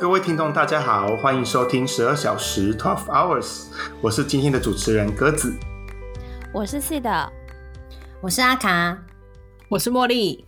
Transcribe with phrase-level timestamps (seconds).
[0.00, 3.64] 各位听众，大家好，欢迎收听十二小时 （Twelve Hours），
[4.00, 5.52] 我是今天的主持人鸽子。
[6.54, 7.32] 我是 C 的，
[8.20, 8.96] 我是阿卡，
[9.68, 10.44] 我是茉莉。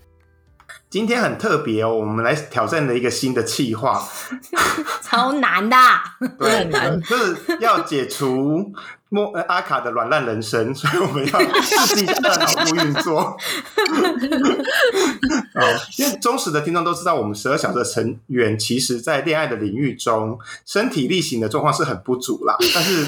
[0.88, 4.00] 今天很特别哦，我们来挑战了一个新的企划，
[5.02, 5.76] 超难的，
[6.38, 7.00] 对， 很难。
[7.02, 8.72] 就是要解除
[9.10, 13.36] 莫呃阿卡的软烂人生，所以我们要试试一下他的脑部运作。
[15.54, 15.62] 哦，
[15.98, 22.56] 因为忠实的听众都知道，我们十二小时的成员，其实在恋爱的领域中，身体力行的状况是很不足啦。
[22.72, 23.06] 但是，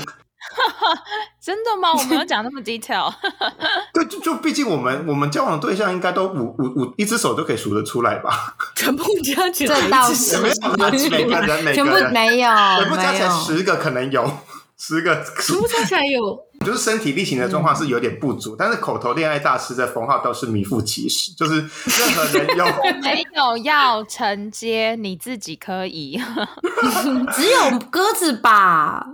[1.41, 1.93] 真的吗？
[1.93, 3.13] 我没有讲那么 detail。
[3.95, 8.57] 对，就就毕竟我们我们交往的对象应该都五五五一只手都可以数得出来吧？
[8.75, 14.29] 全部加起来这倒是是没有啦，每个人每全部个人，没有，全部加起来，十个可能有
[14.85, 22.65] 十个，十部加起来有就是身体力行的状况是有点不足，但是口头恋爱大师的封号倒是名副其实，就是任何人有
[23.03, 26.21] 没有要承接，你自己可以。
[27.35, 29.07] 只有鸽子吧？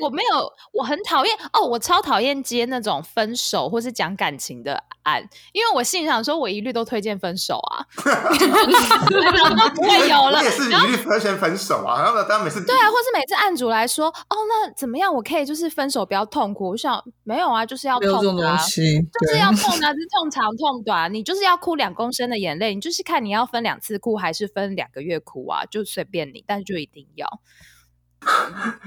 [0.00, 10.50] 我没有，我很讨厌哦，我超讨厌接那种分手或是讲感情的案，因为我心里想说，我一律都推荐分手啊， 然后不会有了我也。
[10.50, 15.12] 是一律和弦分手啊，然后呢，当然每次对啊，或是每次案主来说，哦，那怎么样？
[15.12, 16.70] 我可以就是分手不要痛苦。
[16.70, 27.40] 我想没有啊，就是要痛的啊东，西，就是要痛啊，是痛长痛短，你就是要哭两公升的眼泪，你就是看你要分两次哭还是分两个月哭啊，就随便你，但是就一定要。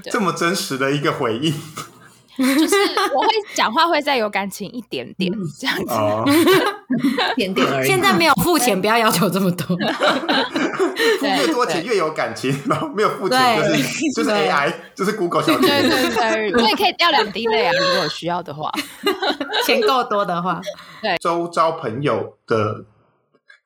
[0.04, 1.54] 这么真实的一个回应
[2.38, 2.76] 就是
[3.14, 5.92] 我会讲话会再有感情一点点这样子。
[5.92, 6.24] 哦，
[7.36, 7.86] 点点而已。
[7.86, 9.76] 现在没有付钱，不要要求这么多。
[11.18, 15.88] 付越多钱越有感情，然后没有付钱就是就是 AI，就是 Google 小对姐。
[15.88, 18.72] 对对，我也可以掉两滴泪啊，如果需要的话。
[19.64, 20.60] 钱够多的话，
[21.02, 22.84] 对周遭朋友的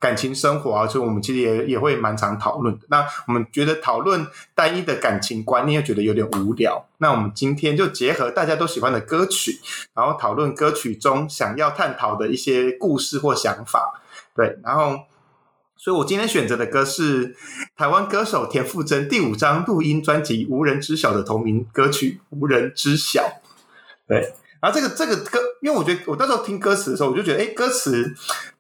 [0.03, 2.85] 感情生活啊，所以我们其实也也会蛮常讨论的。
[2.89, 9.61] 那我们觉得讨论单一的感情观念又觉得有点无聊，那我们今天就结合大家都喜欢的歌曲，
[9.95, 14.03] 然后讨论歌曲中想要探讨的一些故事或想法。
[14.35, 14.99] 对，然后。
[15.85, 17.35] 所以我今天选择的歌是
[17.77, 23.21] 台湾歌手田馥甄第五张录音专辑《无人知晓》的同名歌曲《无人知晓》。
[24.07, 28.15] 对，然后这个这个歌，因为我觉得我那时候听歌词的时候，我就觉得，哎，歌词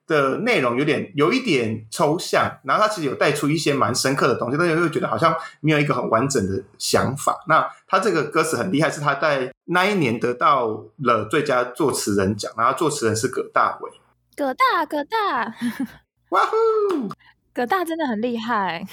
[0.06, 7.42] 的内容有点有一点抽象，然后它其实有带出一些蛮深刻的东西，但是又觉得好像没有一个很完整的想法。
[7.48, 13.91] 那他这个歌词很厉害，是他在那一年得到了最佳作词人奖，然后作词人是葛大为。
[14.34, 15.54] 葛大葛大
[16.30, 17.08] 哇呼！
[17.54, 18.84] 葛大真的很厉害。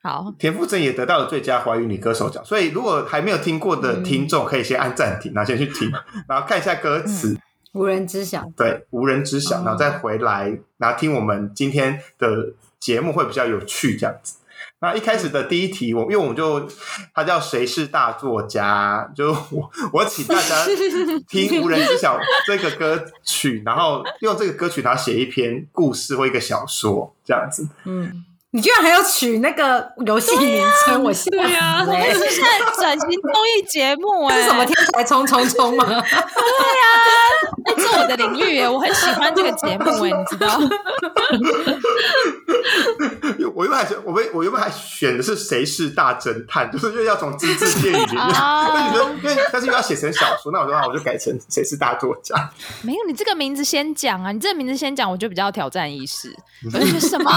[0.00, 5.90] 好，田馥甄也得到了最佳华语女歌手奖，所以如果还没有听过的听众，可以先按暂停，然后先去听，
[6.28, 7.36] 然后看一下歌词。
[7.78, 8.50] 无人知晓。
[8.56, 14.34] 对，无人知晓，哦然后再回来，然后听我们今天的节目会比较有趣，这样子。
[14.80, 16.68] 那一开始的第一题，我因为我们就
[17.14, 20.64] 他叫谁是大作家，就我我请大家
[21.28, 27.68] 听《无人知晓》这个歌曲，然后用这个歌曲，然后写一篇故事或一个小说，这样子。
[27.84, 35.84] 嗯，你居然还要取那个游戏名称，我吓对啊死欸这是现在转型综艺节目哎、 这是什么天才冲冲冲吗？
[36.00, 40.58] 哎、这是我的领域耶，我很喜欢这个节目哎，你知道？
[43.54, 52.34] 我原本还选，我们我原本还选的是谁是大侦探，就是因为要从只字片语里面，啊但觉得因为但是又要写成小说，那我说那我就改成谁是大作家。
[52.82, 56.34] 没有，你这个名字先讲啊，你这个名字先讲，我就比较挑战意识。
[56.98, 57.30] 什么？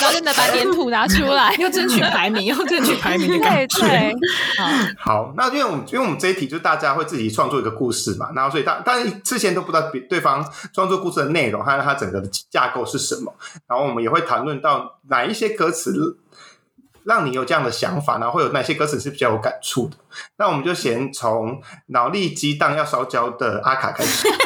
[0.00, 3.80] 然后就能把脸谱拿出来， 要争取排名，要争取排名的感 对觉。
[3.86, 4.14] 对，
[4.58, 13.32] 好，好，那因为我们因为我们这一题就是大家会自己创作一个故事嘛，然后所以大当然之前都不知道别对方创作故事的内容还有它整个的架构是什么，
[13.68, 16.18] 然后我们也会谈论到哪一些歌词
[17.06, 19.96] 让你有这样的想法，然后会有哪些歌词是比较有感触的。
[20.38, 24.28] 那我们就先从脑力激荡要烧焦的阿卡开始。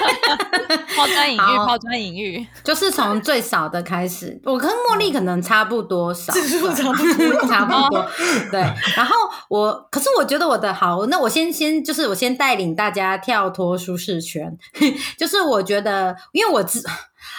[0.96, 2.46] 抛砖引玉，好抛砖引玉。
[2.62, 8.06] 就是从最少的开始，我跟茉莉可能差不多少，差不多， 差不多。
[8.50, 8.60] 对，
[8.94, 9.16] 然后
[9.48, 14.56] 我，可是我觉得我的好，那我先先就是我先带领大家跳脱舒适圈，
[15.18, 16.80] 就是我觉得，因为我知，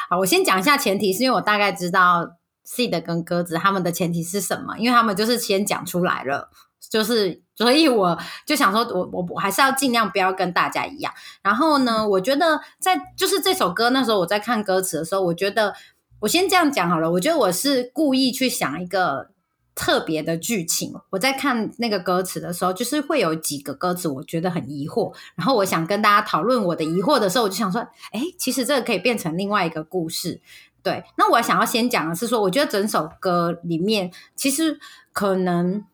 [0.10, 2.28] 好，我先讲一下前提，是因为我大概知道
[2.64, 6.50] C 的跟鸽子他们的前提是什么，因为他们就是先讲出来了。
[6.90, 11.14] 就是，所以我就想说我，我我还是要尽量不要跟大家一样。
[11.42, 15.74] 然后呢，我觉得在就是这首歌那时候我在看歌词的时候，我觉得
[16.20, 17.10] 我先这样讲好了。
[17.12, 19.30] 我觉得我是故意去想一个
[19.74, 20.94] 特别的剧情。
[21.12, 27.80] 我在看那个歌词的时候，就是会有几个歌词我觉得很疑惑，然后我想跟大家讨论我的疑惑的时候，我就想说，
[28.12, 30.42] 哎，其实这个可以变成另外一个故事。
[30.84, 34.80] 对，那我想要先讲的是说，我觉得整首歌里面其实
[35.14, 35.86] 可能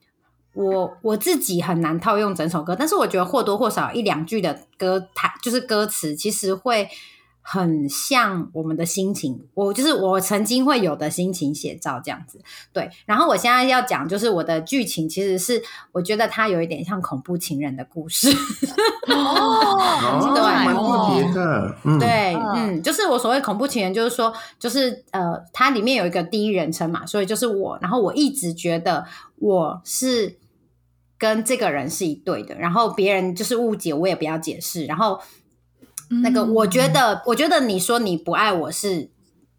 [0.54, 6.90] 我我自己很难套用整首歌，但是我觉得或多或少一两句的歌它就是歌词，其实会
[7.50, 9.40] 很像我们的心情。
[9.54, 12.42] 我就是我曾经会有的心情写照这样子。
[12.74, 15.64] 对，然后我现在要讲就是我的剧情，其实是
[15.94, 18.28] 我觉得它有一点像恐怖情人的故事。
[19.08, 29.06] 哦， 对蛮特别的，嗯，对，嗯嗯，就是我所谓恐怖情人，就是说，就是呃，它里面有一个第一人称嘛，所以就是我，然后我一直觉得
[29.38, 30.38] 我是
[31.18, 35.22] 跟这个人是一对的，然后别人就是误解，我也不要解释，然后
[36.24, 39.10] 那个我觉得，我觉得你说你不爱我是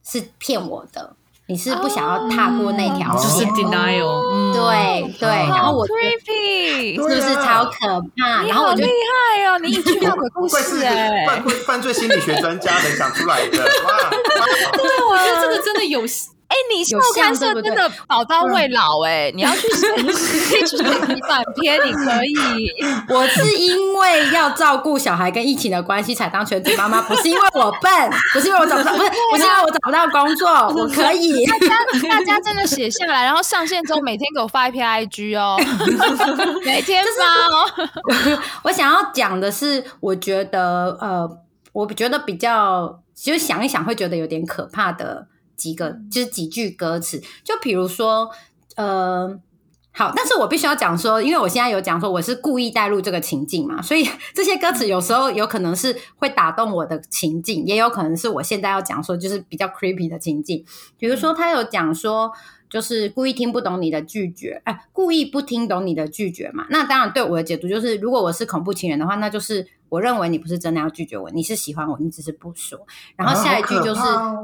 [0.04, 1.14] 是骗我的，
[1.46, 8.42] 你是不想要踏过那条线就是，denial，嗯，对对，然后我 creepy，是不是超可怕？
[8.42, 8.92] 你然后我就好厉
[9.36, 9.58] 害哦！
[9.58, 14.10] 你一句话鬼故 事哎、犯罪犯罪心理学专家能想出来的，哇！
[15.10, 16.06] 我觉得这个真的有
[16.48, 22.72] 哎、你校有像刊社对不对真的宝刀未老哎、你要去 写，你可以去写几版篇，你可以。
[23.10, 31.44] 我是因为要照顾小孩跟疫情的关系才当全职妈妈，不是因为我笨，不是因为我找不到，不是不是因为我找不到工作，我可以。
[31.46, 31.68] 大家
[32.08, 35.56] 大家真的写下来，然后上线之后每天给我发一篇 IG 哦，
[36.64, 38.38] 每天发哦。
[38.62, 41.28] 我想要讲的是，我觉得呃，
[41.72, 45.26] 我觉得比较，其实想一想会觉得有点可怕的
[45.58, 48.30] 几个，就是几句歌词，就比如说
[48.76, 49.38] 呃。
[49.90, 60.64] 好，但是我必须要讲说，因为我现在有讲说我是故意带入这个情境嘛，所以 这些歌词有时候有可能是会打动我的情境，也有可能是我现在要讲说就是比较 creepy 的情境。
[60.98, 62.30] 比如说他有讲说，
[62.68, 66.66] 就是故意听不懂你的拒绝，哎，故意不听懂你的拒绝嘛。
[66.70, 72.78] 那当然对我的解读就是，如果我是恐怖情人的话，那就是我认为你不是真的要拒绝我，你是喜欢我，你只是不说。
[73.16, 74.02] 然后下一句就是，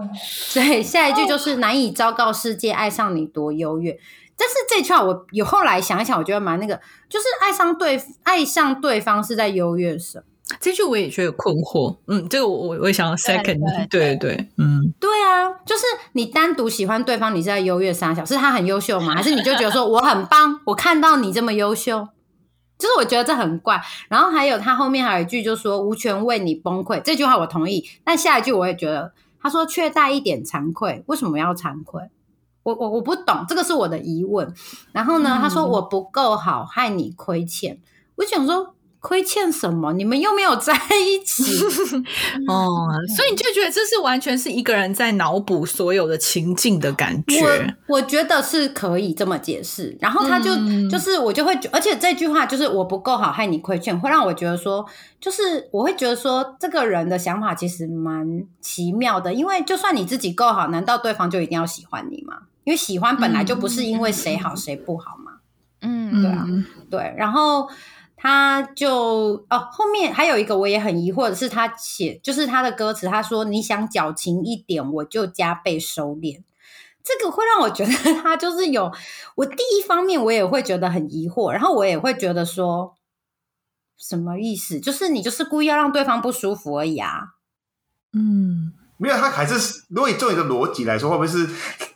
[0.55, 3.99] 对，下一句就是难以昭告世界爱上你多优越。
[4.37, 10.25] 但是这句话我有后来想一想，我觉得蛮那个，就是爱上对爱上对方是在优越什么？
[10.61, 11.97] 这句我也觉得困惑。
[12.07, 15.83] 嗯，这个我我我也想要 second，对对对，嗯，对啊，就是
[16.13, 19.15] 你单独喜欢对方，你是在优越三小，是他很优秀吗？
[19.17, 22.09] 还是你就觉得说我很棒，我看到你这么优秀，
[22.79, 23.81] 就是我觉得这很怪。
[24.09, 32.03] 然后还有他后面还有一句就说无权为你崩溃，这句话我同意，但下一句我也觉得他说却带一点惭愧，为什么要惭愧？
[32.65, 34.53] 我我我不懂，这个是我的疑问。
[34.93, 37.79] 然后呢，他说我不够好，害你亏欠。
[38.17, 38.75] 我想说
[39.05, 39.93] 亏欠什么？
[39.93, 41.43] 你们又没有在一起。
[42.49, 47.45] 哦，所以你就觉得这是完全是一个人在脑补所有的情境的感觉。
[47.87, 54.87] 我我觉得是可以这么解释，然后他就、嗯就是我就会觉，而且这句话就是我不够好，害你亏欠，会让我觉得说，
[55.21, 62.39] 就是我会觉得说，这个人的想法其实蛮奇妙的，因为就算你自己够好，难道对方就一定要喜欢你吗？
[62.65, 65.33] 因为喜欢本来就不是因为谁好谁不好嘛。
[65.83, 67.69] 嗯，对啊嗯对，然后
[68.25, 76.41] 他就哦，后面还有一个我也很疑惑的是，他写就是他的歌词，他说你想矫情一点，我就加倍收敛。
[77.03, 77.93] 这个会让我觉得
[78.25, 78.91] 他就是有
[79.35, 82.95] 我第一方面我也会觉得很疑惑，然后我也会觉得说
[83.99, 84.81] 什么意思？
[84.81, 87.35] 就是你就是故意要让对方不舒服而已啊。
[88.15, 91.47] 嗯，没有，他还是如果你就你的逻辑来说，会不会是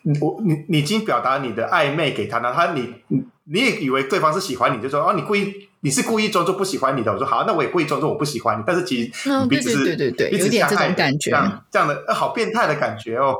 [0.02, 13.36] 你我你你已经表达你的暧昧给他，呢他你你你也以为对方是喜欢你，就说哦，你故意你是故意装作不喜欢你的，我说好，那我也故意装作我不喜欢你，但是其实嗯你彼此是对对对对彼此有点这种感觉这样这样的、呃好变态的感觉哦，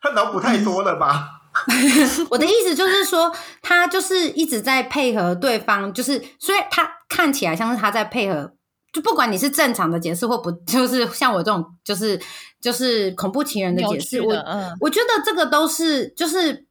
[0.00, 1.40] 他脑补太多了吧？
[2.30, 3.30] 我的意思就是说，
[3.60, 8.52] 他就是一直在配合对方，就是虽然他看起来像是他在配合，
[8.92, 12.18] 就不管你是正常的解释或不，就是像我这种，就是
[12.60, 16.66] 就是恐怖情人的解释，我嗯，我觉得这个都是就是。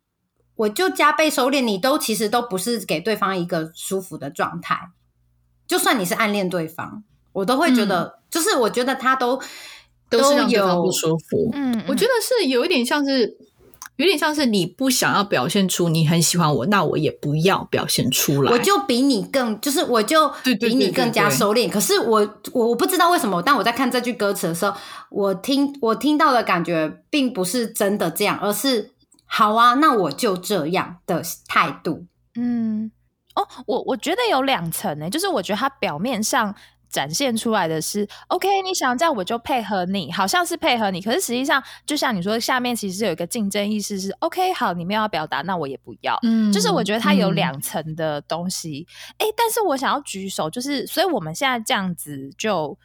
[0.56, 4.78] 我就加倍收敛，你都其实都不是给对方一个舒服的状态，
[5.72, 7.02] 就算你是暗恋对方，
[7.32, 9.42] 我都会觉得，就是我觉得他都
[10.10, 11.50] 都是让对方有不舒服。
[11.54, 13.38] 嗯，我觉得是有一点像是，
[13.96, 18.52] 有点像是你不想要表现出你很喜欢我，那我也不要表现出来。
[18.52, 21.70] 我就比你更，就是我就比你更加对收敛。
[21.70, 22.20] 可是我
[22.52, 24.76] 我我不知道为什么，但我在看这句歌词的时候，
[25.10, 28.92] 我听我听到的感觉并不是真的这样，而是
[29.26, 32.04] 好啊，那我就这样的态度。
[32.36, 32.92] 嗯，
[33.36, 36.54] 哦，我我觉得有两层呢，就是我觉得它表面上
[36.90, 46.20] 展现出来的是 OK，你想这样我就配合你，好像是配合你，可是实际上就像你说，下面其实有一个竞争意识是 OK，好，你们要表达，那我也不要。
[46.24, 48.86] 嗯就是我觉得它有嗯两层的东西，
[49.18, 52.78] 哎、但是我想要举手，就是所以我们现在这样子就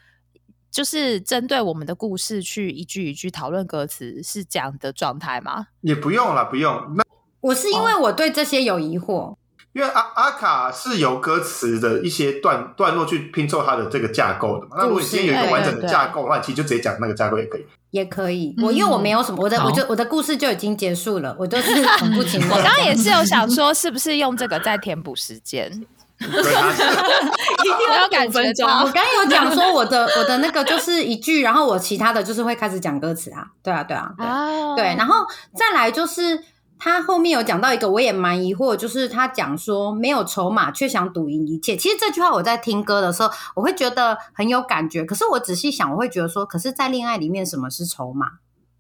[0.71, 5.67] 就是针对我们的故事去一句一句讨论歌词，是这样的状态吗？
[5.81, 6.95] 也不用了，不用。
[6.95, 7.03] 那
[7.41, 9.37] 我是因为我对这些有疑惑，
[9.76, 14.76] 因为阿阿卡是由歌词的一些段段落去拼凑它的这个架构的嘛。
[14.78, 17.66] 那如果你今天有一个完整的架构的话，其实就直接讲那个架构也可以。
[17.90, 18.54] 也可以。
[18.62, 25.71] 我因为我没有什么，我的我就我的故事就已经结束了，我就是 很不情我刚刚也是有想说，是不是用这个在填补时间？
[26.18, 26.33] 一定
[27.95, 28.66] 要感觉五分钟。
[28.66, 36.42] 我刚刚有讲说我的 我的那个就是一句，然后我其他的就是会开始讲歌词啊，对啊对啊对啊，对，然后再来就是
[36.78, 41.76] 他后面有讲到一个，我也蛮疑惑，就是他讲说没有筹码却想赌赢一切。
[41.76, 45.04] 其实这句话我在听歌的时候，我会觉得很有感觉。
[45.04, 48.26] 可是我仔细想，我会觉得说，可是，在恋爱里面，什么是筹码？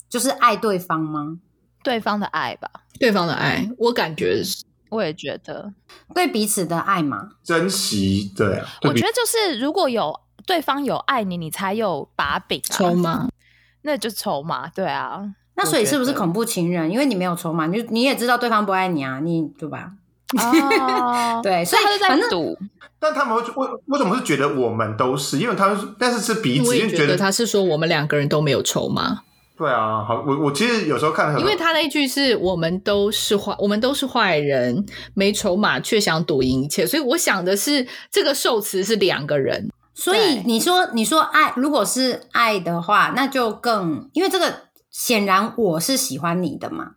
[0.08, 1.38] 就是爱对方吗？
[1.82, 5.72] 对方的爱吧，对方的爱，我感觉是我也觉得，
[6.14, 7.30] 对彼此的爱嘛。
[7.42, 8.66] 珍惜，对啊。
[8.80, 13.28] 对我觉得就是如果有对方有爱你，你才有把柄啊，筹码。
[13.82, 15.34] 那就筹码，对啊。
[15.56, 16.90] 那所以是不是恐怖情人？
[16.90, 19.90] 因为你没有筹码，你就你也知道对方不爱你啊，你对吧？
[20.38, 22.58] 哦， 对，所以他就反正在赌，
[22.98, 25.38] 但他们会为为什么是觉得我们都是？
[25.38, 29.20] 因为他们但是是彼此，因为觉得他是说我们两个人都没有筹码，
[29.56, 30.04] 对啊。
[30.04, 34.84] 好，我我其实有时候看很因为他那一句是我们都是坏，我们都是坏人，
[35.14, 44.65] 没筹码却想赌赢一切，所以我想的是这个受词是两个人，所以你说你说爱，如果是爱的话，那就更因为这个
[44.96, 46.92] 显然我是喜欢你的嘛，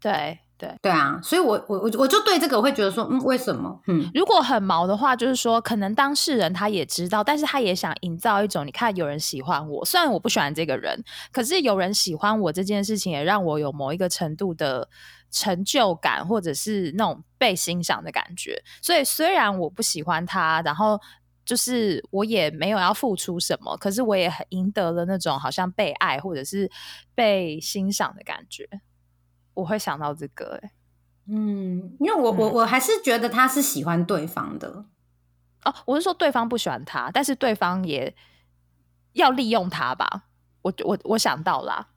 [0.00, 0.74] 对对。
[0.82, 3.80] 对啊，所以我我我我就对这个会觉得说，嗯，为什么？
[3.86, 11.00] 嗯，如果很毛的话，就是说，可能当事人他也知道，但是他也想营造一种，你看有人喜欢我，虽然我不喜欢这个人，
[11.30, 14.88] 可是有人喜欢我这件事情，也让我有某一个程度的
[15.30, 18.60] 成就感，或者是那种被欣赏的感觉。
[18.82, 21.00] 所以虽然我不喜欢他，然后
[21.46, 26.70] 就是我也没有要付出什么，可是我也很赢得了那种好像被爱或者是
[27.14, 28.68] 被欣赏的感觉。
[29.54, 30.70] 我会想到这个、欸，
[31.28, 34.84] 嗯，因为我我我还是觉得他是喜欢对方的，
[35.64, 38.14] 哦，我是说对方不喜欢他，但是对方也
[39.12, 40.24] 要利用他吧？
[40.62, 41.88] 我我我想到啦，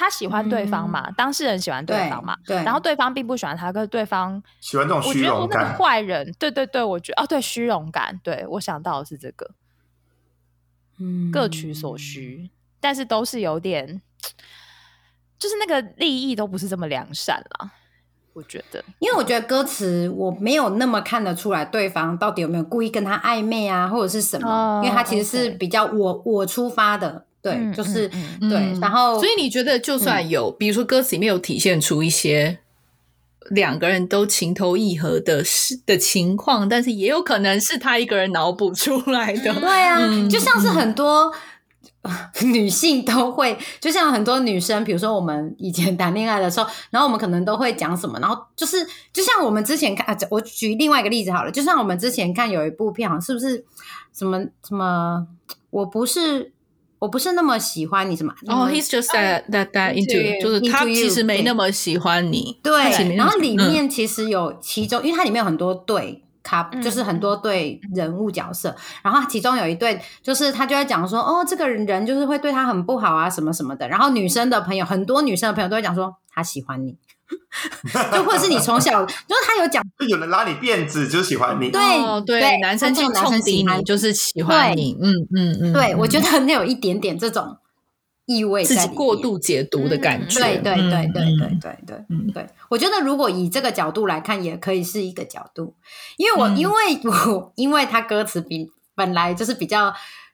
[0.00, 5.74] 他喜欢对方嘛，当事人喜欢对对方嘛，对，然后对方并不喜欢他，可是对方喜欢这种虚我觉得那个荣感。
[5.76, 9.50] 坏人，对对对，我觉得哦，对虚荣感，对我想到的是这个
[11.00, 14.00] 嗯各取所需，但是都是有点，
[15.36, 17.72] 就是那个利益都不是这么良善了，
[18.34, 18.84] 我觉得。
[19.00, 28.08] 因为我觉得歌词我没有那么看得出来对方到底有没有故意跟他暧昧啊，或者是什么，哦因为他其实是比较我我出发的，对，嗯就是、
[28.40, 32.58] 对，然后所以你觉得就算有，比如说歌词里面有体现出一些
[33.50, 39.54] 两个人都情投意合的事的情况，但是也有可能是他一个人脑补出来的。
[39.54, 41.32] 对啊，嗯就像是很多。
[42.42, 48.78] 女性都会，就像很多女生，比如说我们以前谈恋爱的时候，然后我们可能都会讲什么，然后就是
[49.12, 53.62] 就像我们之前看，啊我举另外一个例子好了，就像我们之前看有一部片，好像是不是
[54.16, 55.26] 什么什么，
[55.68, 56.52] 我不是
[56.98, 62.58] 我不是那么喜欢你什么哦、h e s just that that that into，就是他其实没那么喜欢你。
[62.62, 73.88] 对然后里面其实有其中，因为它里面有很多对卡，嗯就是很多对人物角色，然后其中有一对，就是他就在讲说，哦，这个人就是会对他很不好啊，什么什么的。
[73.88, 76.96] 然后女生的朋友，很多女生的朋友都会讲说，他喜欢你，
[78.12, 81.70] 就或者是你从小，就是他有讲， 有人拉你辫子，就喜欢你。
[81.70, 84.96] 对哦，对，对男生去他这种男冲抵生喜欢你，就是喜欢你。
[85.00, 87.56] 嗯嗯嗯，对我觉得得那有一点点这种
[88.26, 90.40] 意味自己在过度解读的感嗯觉。
[90.40, 91.58] 对对对对对嗯。
[91.60, 92.26] 对对嗯。
[92.32, 95.74] 对，我觉得如果以这个角度来看，也可以是一个角度，
[96.16, 96.56] 因为我、嗯。
[96.56, 99.92] 因为我因为他歌词比本来就是比较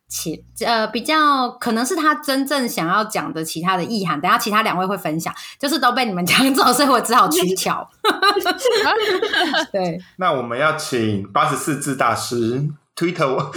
[0.09, 7.89] 其呃比较可能是他真正想要讲的其他的意涵，等下其他两位会分享，就是都被你们讲走， 所以我只好取巧。
[9.73, 12.63] 对，那我们要请八十四字大师
[12.97, 13.53] Twitter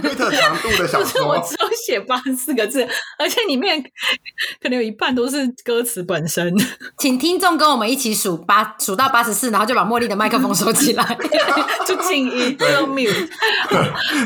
[0.00, 2.86] Twitter 长度的小可是我，只有写八十四个字，
[3.18, 3.82] 而且里面
[4.60, 6.54] 可能有一半都是歌词本身。
[6.98, 11.18] 请听众跟我们一起数八数到八十四，然后就把茉莉的麦克风收起来。
[11.84, 13.28] 就静音，就 mute。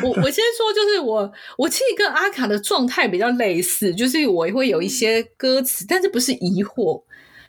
[0.02, 7.02] 我我先说，就是我我其实跟阿卡的状态比较类似，就是我会有一些歌词，但是不是疑惑，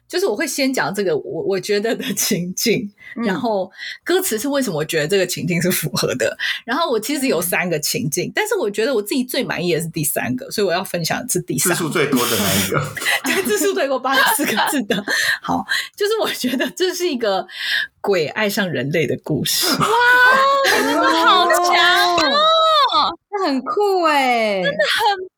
[0.08, 3.70] 就是我会先讲这个我我觉得的情境，嗯然后
[4.04, 6.38] 歌词是为什么我觉得这个情境是符合的。
[6.66, 11.76] 然后我其实有三个情境，但是我觉得我自己最满意的是第三个，所以我要分享的是第三个。
[11.76, 12.82] 数最多的那一个。
[13.26, 15.04] 对，字数最多八十四个字的。
[15.42, 17.46] 好，就是我觉得这是一个
[18.02, 19.68] 鬼爱上人类的故事。
[19.80, 19.88] 哇
[20.66, 23.18] 真的好强哦！
[23.30, 24.62] 这很酷哎、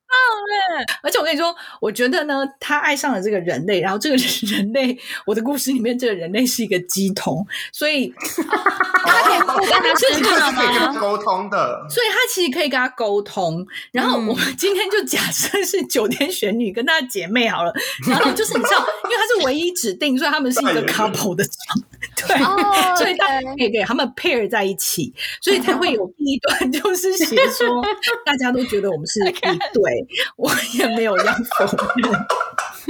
[1.04, 4.16] 而且我跟你说，我觉得呢，他爱上了这个人类，然后这个
[4.48, 9.40] 人类，我的故事里面这个人类是一个鸡童，所以 他可以
[9.70, 11.00] 跟他是吃饭可以跟他吗？
[11.00, 11.86] 沟通的。
[11.90, 13.66] 所以他其实可以跟他沟通。
[13.92, 17.74] 然后我们今天就假设是九天玄女跟她的姐妹好了，
[18.08, 22.44] 然后就是你知道，因为她是唯一指定，所以他们是一个 couple 的状，对。
[22.44, 27.82] 哦，所以他 OK 可以给他们 pair 在一起，所以才会有第一段就是写说，
[28.26, 29.32] 大家都觉得我们是一
[29.74, 29.99] 对，
[30.36, 31.66] 我也没有要否
[31.98, 32.12] 认。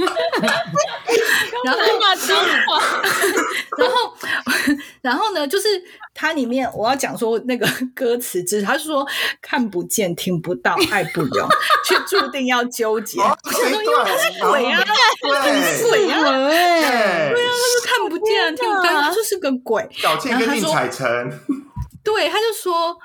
[1.64, 2.36] 然后骂脏
[2.66, 2.80] 话，
[3.76, 4.14] 然后，
[5.02, 5.68] 然后呢，就是
[6.14, 9.06] 它里面我要讲说那个歌词之，他是说
[9.42, 11.48] 看不见、听不到、爱不了，
[11.86, 13.20] 却注定要纠结。
[13.20, 14.82] 哦，我想说，因为他是鬼啊，
[15.20, 19.86] 对鬼啊，对，他是看不见、听不到，他就是个鬼。
[19.92, 21.06] 小倩跟宁采臣，
[22.02, 22.96] 对，他就说。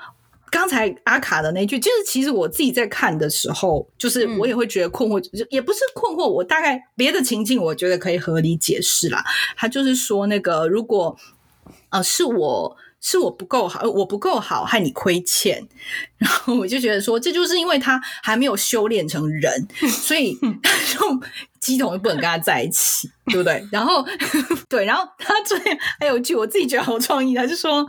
[0.56, 9.22] 刚才阿卡的那句，就是其实我自己在看的时候，就是我也会觉得困惑，就也不是困惑，我大概别的情境，我觉得可以合理解释啦。
[9.54, 11.14] 他就是说，那个如果
[11.90, 12.74] 呃是我
[13.08, 15.64] 是我不够好，呃我不够好，害你亏欠，
[16.18, 21.20] 然后我就觉得说，这就是因为他还没有修炼成人， 所以他就
[21.60, 23.64] 鸡桶就不能跟他在一起， 对不对？
[23.70, 24.04] 然后
[24.68, 25.64] 对，然后他最后
[26.00, 27.86] 还有一句我自己觉得好创意，他就说，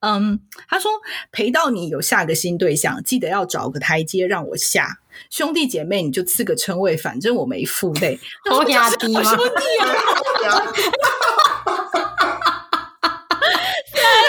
[0.00, 0.90] 嗯，他说
[1.32, 4.98] 陪到你有下个新对象，记得要找个台阶让我下。
[5.30, 8.20] 兄弟姐妹，你就赐个称谓，反正我没负累。
[8.50, 8.66] 好兄
[9.00, 9.32] 弟啊，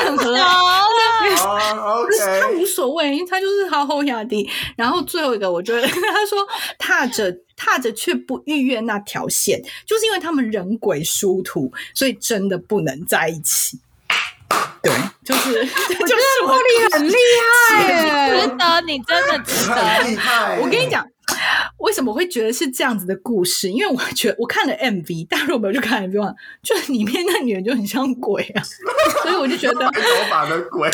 [0.10, 0.44] 很合啊。
[1.42, 2.06] 哦
[2.42, 4.50] 他无所谓，因为他就是好后压低。
[4.76, 6.48] 然后最后一个，我觉得 他说
[6.78, 13.80] 踏着踏着却不逾越那条线，就是因为他们人鬼殊途，所以真的不能在一起。
[14.82, 14.92] 对，
[15.24, 17.14] 就是这就是我茉莉很厉
[17.70, 19.76] 害耶，值得，你真的值得。
[20.18, 20.58] 害。
[20.60, 21.06] 我跟你，讲，
[21.80, 23.70] 为什么会觉得是这样子的故事？
[23.70, 28.64] 因为我觉得我看了 MV，大家如果没有去看 MV 的话，就是里面那女人就很像鬼啊，
[29.24, 30.90] 所以我就觉得白头发的鬼，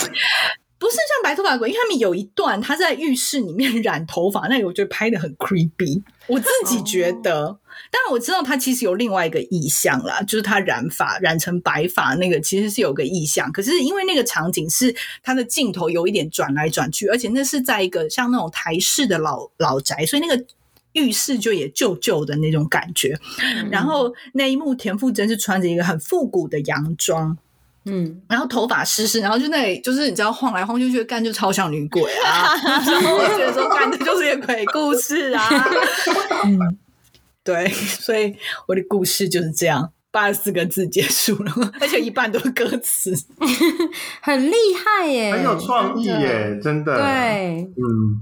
[0.77, 6.03] 不是像白头发鬼，因为他们有一段他在浴室里面染头发，那个我觉得拍的很 creepy。
[6.27, 7.59] 我自己觉得，
[7.91, 20.45] 当然我知道他其实有另外一个意象啦，就是他染发染成白发那个其实是有个意象，可是因为那个场景是他的镜头有一点转来转去，而且那是在一个像那种台式的老老宅，所以那个。
[20.95, 23.19] 浴室就也旧旧的那种感觉，
[23.69, 27.37] 然后那一幕田馥甄是穿着一个很复古的洋装，
[27.85, 35.49] 嗯，然后头发湿湿，然后就那里就是你知道晃来晃去，觉得干就超像女鬼啊， 然后我觉得说干的就是一个鬼故事啊，
[36.45, 36.59] 嗯，
[37.43, 38.35] 对，所以
[38.67, 43.13] 我的故事就是这样，八十四个字结束了，而且一半都是歌词，
[44.21, 48.21] 很厉害耶，很有创意耶，真的。，对，嗯，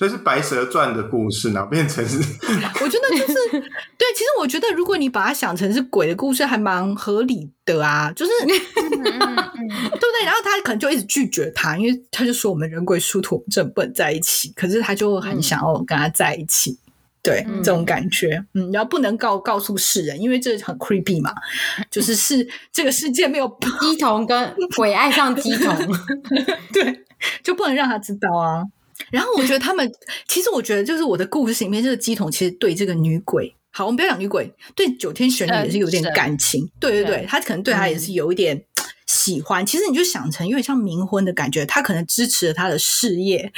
[0.00, 2.16] 所以是《白蛇传》的故事，然后变成是
[2.82, 10.24] 我觉得就是对，其实我觉得如果你把它想成是鬼的故事，还蛮合理的啊，就是对不对？
[10.24, 14.50] 然后他可能就一直拒绝他，因为他就说我们人鬼殊途，我们真的不能在一起。
[14.56, 16.78] 可是他就很想要跟他在一起，
[17.22, 21.30] 对、嗯这种感觉，嗯，然后不能告告诉世人，因为这很 creepy 嘛，
[21.92, 23.46] 就是是这个世界没有
[23.82, 25.76] 鸡童跟鬼爱上鸡童，
[26.72, 27.04] 对，
[27.44, 28.64] 就不能让他知道啊。
[29.10, 29.90] 然后我觉得他们，
[30.28, 38.60] 其实我觉得就是我的故事里面，这个鸡童其实对这个女鬼，好，我们不要讲女鬼，对九天玄女也是有点感情，对对对对，他可能对他也是有一点
[39.20, 39.64] 喜欢。
[39.66, 43.52] 其实你就想成有点像冥婚的感觉，他可能支持了他的事业，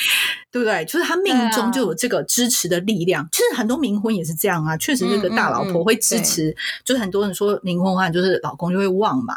[0.51, 0.85] 对不对？
[0.85, 3.29] 就是他命中就有这个支持的力量。
[3.31, 9.35] 其实很多冥婚也是这样啊，确实这个大老婆会支持，就是很多人说冥婚的话，就是老公就会旺嘛，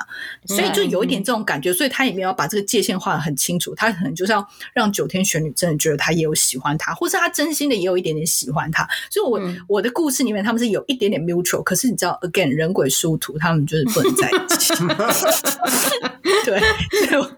[0.47, 8.87] 所以就有一点这种感觉，所以他也没有把这个界限画得很清楚，他可能就是要让九天玄女真的觉得他也有喜欢他，或是他真心的也有一点点喜欢他。
[9.09, 14.73] 所以我，我、的故事里面他们是有一点点 mutual，可是你知道，again 人鬼殊途，他们就是不能在一起。
[16.43, 16.59] 对，
[17.07, 17.37] 所以我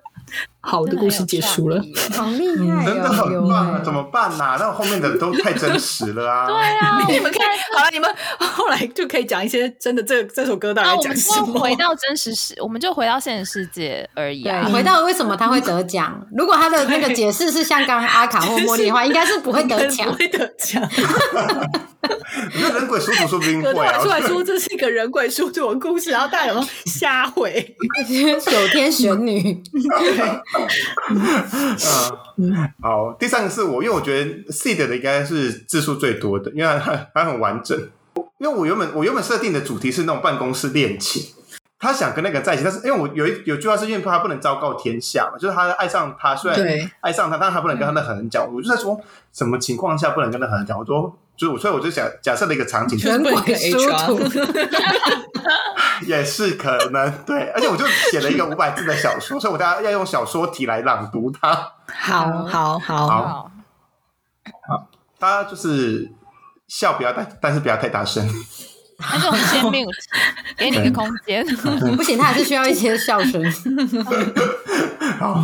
[0.70, 1.82] 好，我的故事结束了。
[2.14, 3.78] 好 厉害真的很棒啊！
[3.80, 4.58] 哎怎么办呐？
[4.60, 6.46] 那后面的都太真实了啊！
[6.52, 11.54] 对啊， 你们可以好了，你们后来就可以讲一些真的这这首歌到啊，底我们在讲什么。
[11.54, 14.70] 就回到真实世，我们就回到现实世界而已对，啊。
[14.72, 16.22] 回到为什么他会得奖？
[16.38, 20.14] 如果他的那个解释是像刚刚阿卡或茉莉的话，应该是不会得不奖。
[20.14, 20.84] 会得奖。
[22.54, 24.10] 我觉得人鬼殊途说不定可会啊他出。
[24.10, 27.76] 来说这是一个人鬼殊途的故事，然后大家有没有瞎回？
[28.46, 29.62] 九天玄女，
[32.38, 37.78] 嗯，好，第三个是我，因为我觉得 Seed 的应该是字数最多的，因为它它很完整。
[38.40, 41.34] 因为我原本我原本设定的主题是那种办公室恋情，
[41.80, 48.48] 他想跟那个在一起，但是因为我有一有句话是因为他不能昭告天下嘛，就是他爱上他，虽然对爱上他，但他不能跟他那个人讲。
[48.54, 49.00] 我就在说
[49.34, 50.78] 什么情况下不能跟他狠人讲？
[50.78, 54.20] 我说就是我所以我就想假设了一个场景，全鬼殊途，
[56.06, 61.72] 也是可能对，而且我就写了一个五百字的小说，所以我大家要用小说体来朗读它。
[61.88, 63.52] 好好好，好
[64.68, 64.88] 好，
[65.20, 66.10] 大家就是
[66.68, 68.28] 笑不要但但是不要太大声。
[69.00, 69.94] 那就我们先 mute，
[70.58, 71.46] 给你个空间。
[71.96, 73.44] 不行，他还是需要一些笑声。
[75.20, 75.40] 好，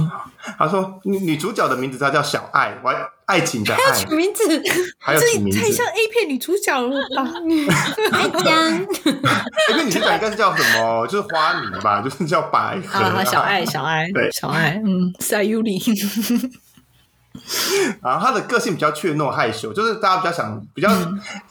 [0.58, 2.92] 他说女女主角的名字她叫小爱，我
[3.26, 4.64] 爱爱情的爱还要取，名字，
[5.00, 5.86] 还有这取名字太像。
[5.88, 7.32] A 片女主角了吧？
[8.12, 8.74] 爱江。
[8.76, 11.08] ，A 片女主角应该是叫什么？
[11.08, 15.82] 就是花名吧，就是叫百合啊，小爱，小爱，对小爱，嗯，赛尤里，
[18.02, 20.90] 然后她的个性比较怯懦害羞，就是大家比较想比较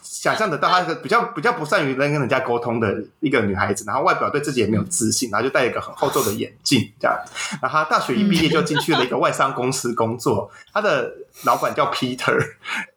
[0.00, 7.16] 想象得到她一个比较比较不善于跟跟人家沟通的一个女孩子，然后外表对自己也没有自信，然后就戴一个很厚重的眼镜这样。
[7.60, 12.38] 然后她大学一毕业就进去了一个外商公司工作，她的老板叫 Peter，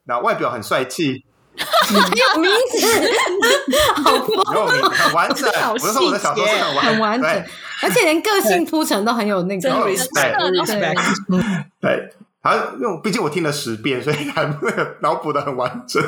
[0.06, 1.24] 然后外表很帅气，
[1.58, 2.78] 有名字，
[4.04, 5.52] 好疯，没有名很完整。
[5.54, 7.45] 好我就说我的小说是很很完整，
[7.82, 9.89] 而且连个性铺陈都很有那真个。
[9.89, 10.36] respect
[11.82, 12.10] 对，
[12.45, 16.01] 好因为毕竟我听了十遍，所以还那个脑补的很完整。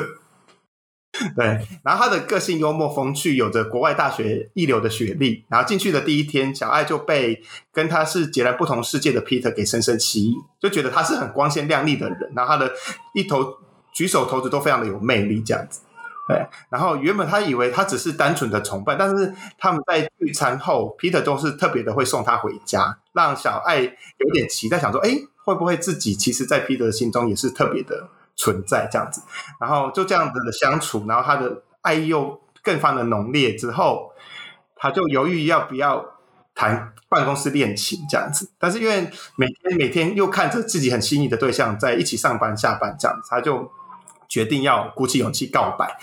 [1.34, 5.44] 对，然后他的个性幽默风趣，有着国外大学一流的学历。
[5.48, 12.32] 然后进去的第一天，小爱就被跟他是截然不同世界的 Peter 给深深吸引，就觉得他是很光鲜亮丽的人。
[12.36, 12.72] 然后他的
[13.14, 13.44] 一头
[13.92, 15.80] 举手投足都非常的有魅力，这样子。
[16.28, 25.16] 对，然后原本他以为他只是单纯的崇拜，但是他们在聚餐后，Peter 都是特别的会送他回家，让小爱有点期待，想说，哎，
[25.48, 28.06] 会不会自己其实，在 Peter 心中也是特别的
[28.36, 29.22] 存在这样子？
[29.58, 34.12] 然后就这样子的相处，然后他的爱又更发的浓烈之后，
[34.76, 36.04] 他就犹豫要不要
[36.54, 38.50] 谈办公室恋情这样子。
[38.58, 43.70] 但是因为每天每天又看着自己很心仪的对象在一起上班下班这样子，他就
[44.28, 45.98] 决定要鼓起勇气告白。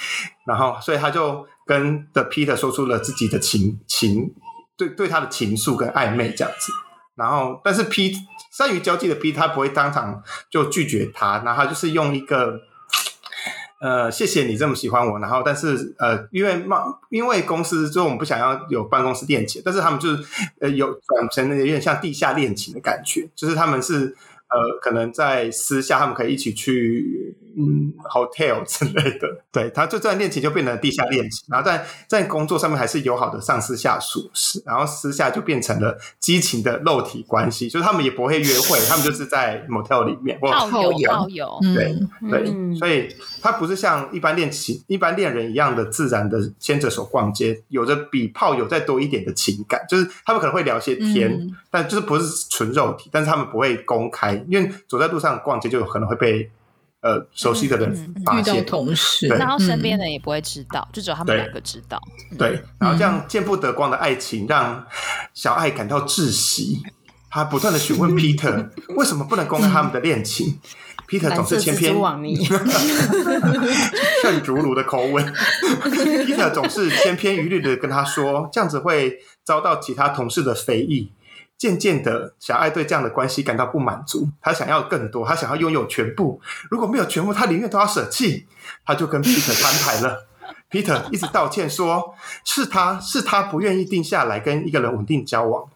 [0.48, 4.34] 然后，所以他就跟的 Peter 说出了自己的情情
[4.76, 6.72] 对对他的情愫跟暧昧这样子。
[7.14, 8.14] 然后，但是 P
[8.56, 12.62] 善于交际的 B，他不会当场就拒绝他，然后他就是用一个。
[13.82, 20.24] 呃，谢谢你这么喜欢我，然后但是呃，因为嘛，因为公司就我们不想要有办公室恋情，但是他们就是
[20.62, 24.15] 呃有转成了有点像地下恋情的感觉，就是他们是
[24.48, 42.76] 呃可能在私下他们可以一起去嗯 hotel 之类的， 对，他就这段恋情就变成地下恋情，然后在在工作上面还是友好的上司下属，是然后私下就变成了激情的肉体关系，就是他们也不会约会， 他们就是在 motel 里面或炮友，友炮友，对嗯对，嗯。
[42.76, 43.08] 所以
[43.41, 51.56] 他不是像一般恋情、一般恋人一样的自然的牵着手逛街，有着比炮友再多一点的情感，就是他们可能会聊些天，嗯。
[51.72, 56.50] 但就是不是纯肉体，但是他们不会公开，因为走在路上逛街就有可能会被
[57.06, 62.02] 呃熟悉的人嗯遇到发现，同事，然后身边的人也不会知道，就只有他们对两个知道。
[62.36, 64.84] 对，然后这样见不得光的爱情让
[65.36, 66.82] 小爱感到窒息，
[67.30, 70.60] 他不断的询问 Peter 为什么不能公开他们的恋情。
[71.08, 72.44] Peter 总是千篇蛛网你，
[74.24, 75.24] 圣竹炉的口吻。
[76.26, 81.12] Peter 总是千篇一律的跟他说，这样子会遭到其他同事的非议。
[81.58, 86.41] 渐渐的，小爱对这样的关系感到不满足，他想要更多，他想要拥有全部。
[86.70, 88.46] 如果没有全部，他宁愿都要舍弃。
[88.84, 90.28] 他就跟 Peter 摊牌了。
[90.72, 95.70] Peter 一直道歉说，是他是他不愿意定下来跟一个人稳定交往。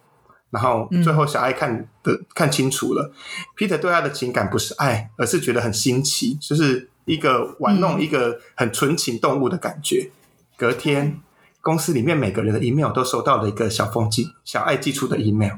[0.49, 3.13] 然后最后，小爱看的、看清楚了
[3.55, 10.09] ，Peter 对他的情感不是爱，而是觉得很新奇，就是一个玩弄一个很纯情动物的感觉。
[10.57, 11.19] 隔天，
[11.61, 15.53] 公司里面每个人的 email 都收到了一个小风寄小爱寄出的 email，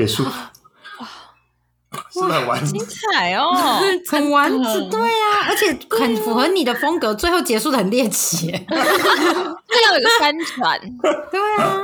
[0.00, 0.24] 结束。
[2.12, 2.86] 是不是很完整精？
[2.86, 3.50] 彩哦！
[4.08, 8.46] 很完整，对啊，而且很符合你的风格，最后结束的很猎奇。
[8.46, 10.80] 耶， 这要有个翻转，
[11.30, 11.78] 对啊，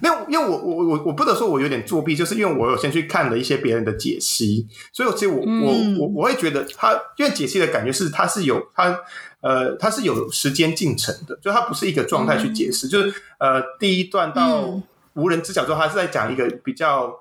[0.00, 5.96] 没有，因为我我我我不得说我有点作弊，就是因为我有先去看了一些别人的解析，所以其实我、嗯。
[5.98, 8.96] 我我我会觉得他，因为解析的感觉是他是有他
[9.40, 14.82] 呃他是有时间进程的，就他不是一个状态去解释，就是呃第一段到嗯。
[15.14, 17.14] 无人知晓之后，他是在讲一个比较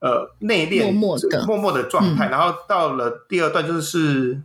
[0.00, 4.40] 呃内敛默默的默默的状态，然后到了第二段就是。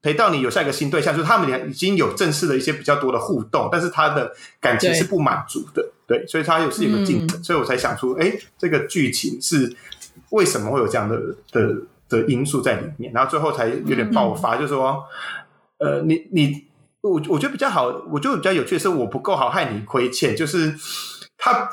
[0.00, 9.76] 陪到你有下一个新对象，就是他们俩已经有正式的一些比较多的互动，但是他的感情是不满足的，对，所以他有是有个进程，所以我才想出，哎，这个剧情是
[10.30, 11.18] 为什么会有这样的
[11.50, 11.74] 的
[12.08, 15.02] 的因素在里面，然后最后才有点爆发，就说，
[15.78, 16.64] 呃，你你
[17.00, 20.72] 我我觉得比较好，我觉得比较有趣的是，我不够好，害你亏欠，就是
[21.36, 21.68] 他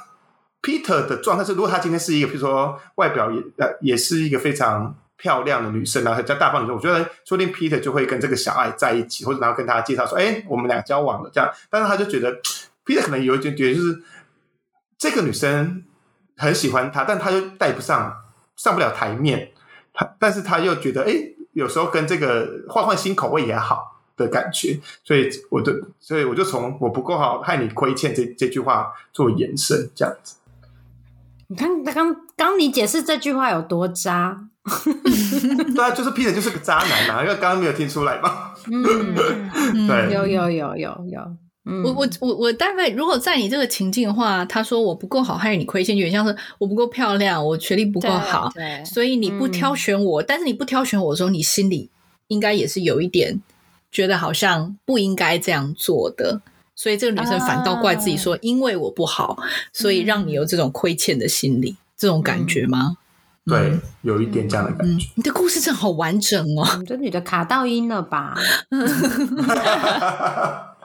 [0.66, 11.48] Peter 的状态是，如果他今天是一个，比如说外表也呃也是一个非常漂亮的女生，然后比较大方的女生，我觉得说不定 Peter 就会跟这个小爱在一起，或者然后跟他介绍说，哎，我们俩交往了这样。
[11.70, 12.42] 但是他就觉得
[12.84, 14.02] Peter 可能有一点觉得就是
[14.98, 15.84] 这个女生
[16.36, 18.24] 很喜欢他，但他又带不上，
[18.56, 19.52] 上不了台面。
[19.94, 21.14] 他但是他又觉得，哎，
[21.54, 24.80] 有时候跟这个换换新口味也好的感觉。
[25.04, 30.36] 所以我的，所以我就从我不够好害你亏欠这这句话做延伸，这样子。
[31.48, 34.38] 你看，刚刚你解释这句话有多渣？
[35.76, 38.52] 对啊，就是 Peter 就是个渣男嘛，因为刚刚没有听出来嘛。
[38.72, 41.22] 嗯，对，有有有有有。
[41.84, 48.52] 我我我我大概如果在你这个情境的话，他说我不够好，害你亏欠，有点像是我不够漂亮，我学历不够好，
[48.86, 50.24] 所以你不挑选我。
[50.24, 51.90] 但是你不挑选我的时候，你心里
[52.28, 53.42] 应该也是有一点
[53.92, 56.42] 觉得好像不应该这样做的。
[56.76, 59.38] 所以这个女生反倒怪自己说，因为我不好，
[59.72, 62.98] 所以让你有这种亏欠的心理，这种感觉吗？
[63.48, 65.08] 对，有一点这样的感觉。
[65.16, 68.36] 你的故事真好完整哦， 这女的卡到音了吧？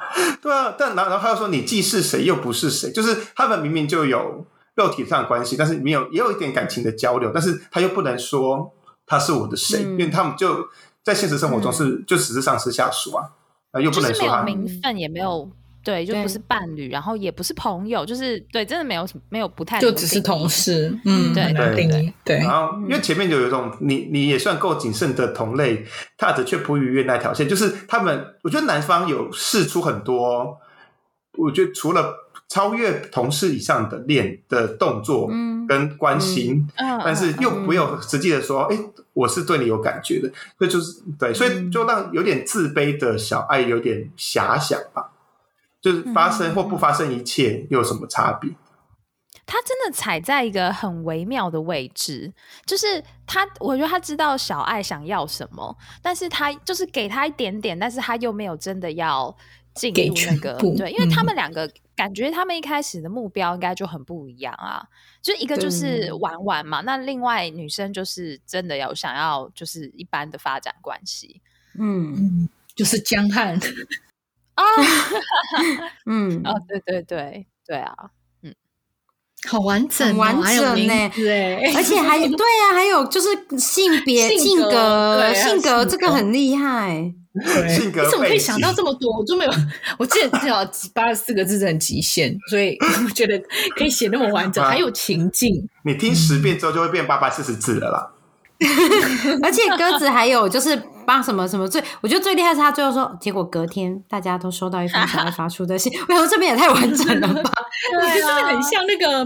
[0.42, 8.72] 对啊，但然后然后他又说你既是谁又不是谁，就是他们明明就有肉体上的关系，但是没有也有一点感情的交流，但是他又不能说
[9.06, 10.68] 他是我的谁，因为他们就
[11.02, 13.30] 在现实生活中是就只是上司下属啊，
[13.72, 15.50] 啊又不能说他名分也没有。
[15.82, 22.38] 对，就不是伴侣，然后也不是朋友，就是对，真的没有什么，没有不太，就只是同事，嗯，对对对对。
[22.38, 25.84] 然后，因为前面就有一种你你也算够谨慎的同类，
[26.18, 30.58] 踏着却不逾越那条线，就是他们，我觉得男方有试出很多，
[31.38, 32.14] 我觉得除了
[32.48, 35.28] 超越同事以上的恋的动作
[35.68, 38.76] 跟关心，嗯但是又没有实际的说，哎，
[39.12, 45.09] 我是对你有感觉的，所以就是对，所以就让有点自卑的小爱有点遐想吧。
[45.80, 48.50] 就是发生或不发生，一切又有什么差别？
[49.46, 52.32] 他真的踩在一个很微妙的位置，
[52.64, 59.36] 就是他，我觉得他知道小爱想要什么，但是他就是给他一点点，但是他又没有真的要
[59.74, 64.86] 进入那个对，因为他们两个感觉他们一开始的目标应该就很不一样啊，
[65.20, 71.40] 就一个就是玩玩嘛，那另外女生就是真的有想要就是一般的发展关系，
[71.76, 73.58] 嗯，就是江汉。
[74.60, 77.94] 啊， 嗯，哦，对对对对啊，
[78.42, 78.54] 嗯，
[79.48, 87.14] 好完整，完整呢，对，而且还 对啊，还有就是性别、性格、性格，这个很厉害。
[87.68, 89.16] 性格，你怎么可以想到这么多？
[89.16, 89.52] 我就没有，
[89.98, 93.40] 我记得至少八十四个字是很极限，所以我觉得
[93.76, 95.68] 可以写那么完整，还有情境。
[95.84, 98.10] 你听十遍之后就会变八百四十字了啦。
[99.42, 107.52] 而且鸽子还有就是帮什么什么最，我觉得最厉害是他最后说，结果隔天大家都收到一封小爱发出的信， 我想这边也太完整了吧？
[108.00, 109.24] 对，真的很像那个，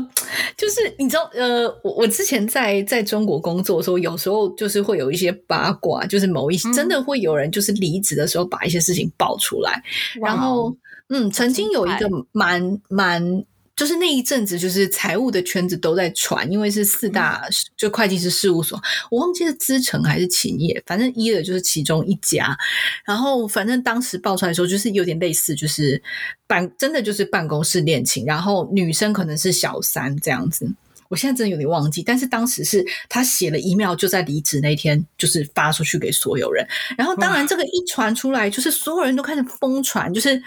[0.56, 9.82] 就是你知道，呃，我我之前在在中国工作的时候，有时候就是会有一些八卦，就是某一些真的会有人就是离职的时候把一些事情爆出来，
[10.20, 10.74] 然后
[11.08, 13.44] 嗯，曾经有一个蛮蛮。
[13.76, 17.42] 就是那一阵子，就是财务的圈子都在传，因为是四大
[17.76, 22.56] 就会计师事务所，我忘记是资诚还是企业，反正一的就是其中一家。
[23.04, 26.00] 然后反正当时爆出来的时候，就是有点类似，就是
[26.46, 30.72] 办真的就是办公室恋情，然后女生可能是小三这样子。
[31.08, 36.64] 我现在真的有点忘记，但是当时是他写了 email，就在离职那天，就是发出去给所有人。
[36.96, 40.40] 然后当然这个一传出来，就是所有人都开始疯传，就是。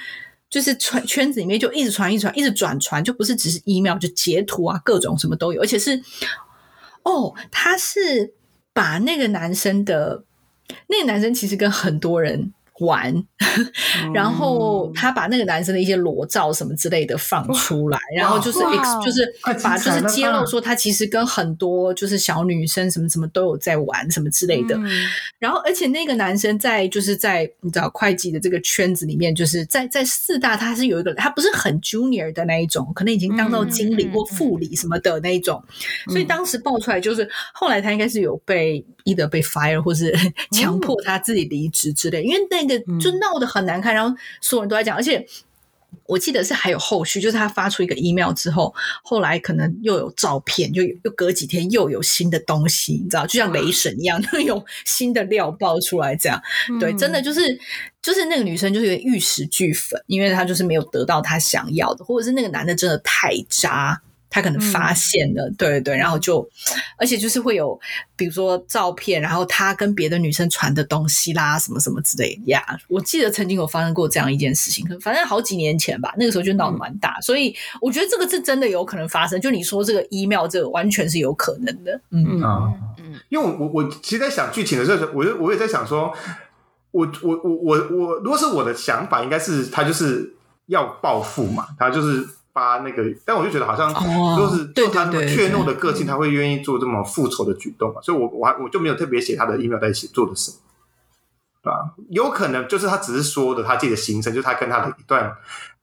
[0.50, 6.02] 就是圈圈子里面就一直传、一直传、一直转传，就不是只是 email，就截图啊，各种什么都有，而且是
[7.04, 8.34] 哦，他是
[8.74, 10.24] 把那个男生的
[10.88, 12.54] 那个男生其实跟很多人。
[12.80, 13.13] 玩，
[14.13, 18.60] 然后他把那个男生的一些裸照什么之类的放出来，然后就是
[19.04, 24.78] 就是把就是揭露说他其实跟很多就是小女生什么什么都有在玩什么之类的，
[25.40, 35.63] 然后而且那个男生在就是在你知道会计的这个圈子里面，就是在在四大他是有一个他不是很 junior 的那一种，可能已经当到经理或副理什么的那一种，
[36.10, 38.86] 所以当时爆出来就是后来他应该是有被。
[39.08, 40.13] 伊德被 fire 或是
[40.52, 45.25] 强迫他自己离职之类，因为那个就闹得很难看，然后所有人都在讲，而且
[46.06, 56.41] 我记得是还有后续，就是他发出一个 email 之后，后来可能又有照片，就又隔几天又有新的东西，你知道，就像雷神一样， 就有新的料爆出来，这样。
[56.80, 57.41] 对，真的就是
[58.01, 64.01] 就是那个女生就是玉石俱焚，因为她就是没有得到她想要的，或者是那个男的真的太渣。
[64.30, 66.48] 他可能发现了，对对对，然后就，
[66.98, 67.80] 而且就是会有，
[68.16, 72.62] 比如说照片，然后他跟别的女生传的东西啦，什么什么之类呀。
[72.90, 79.40] 我记得曾经有发生过这样一件事情，反正好几年前吧，那个时候就闹得蛮大，所以我觉得这个是真的有可能发生。
[79.40, 82.74] 就你说这个 email 这个完全是有可能的，嗯啊，
[83.30, 86.13] 因为我我我其实在想剧情的时候，我就我也在想说，
[86.92, 90.36] 我我我我我，如果是我的想法，应该是他就是
[90.66, 92.28] 要报复嘛，他就是。
[92.58, 93.93] 发那个，但我就觉得好像
[94.36, 98.02] 就是就他那么怯懦的个性，他会愿意做这么复仇的举动嘛？
[98.02, 100.58] 所以，我我还我就没有特别写他的 email 在写做的什么，
[101.62, 101.93] 对吧？
[102.10, 105.32] 有可能就是他只是说的他自己的心声，就是他跟他的一段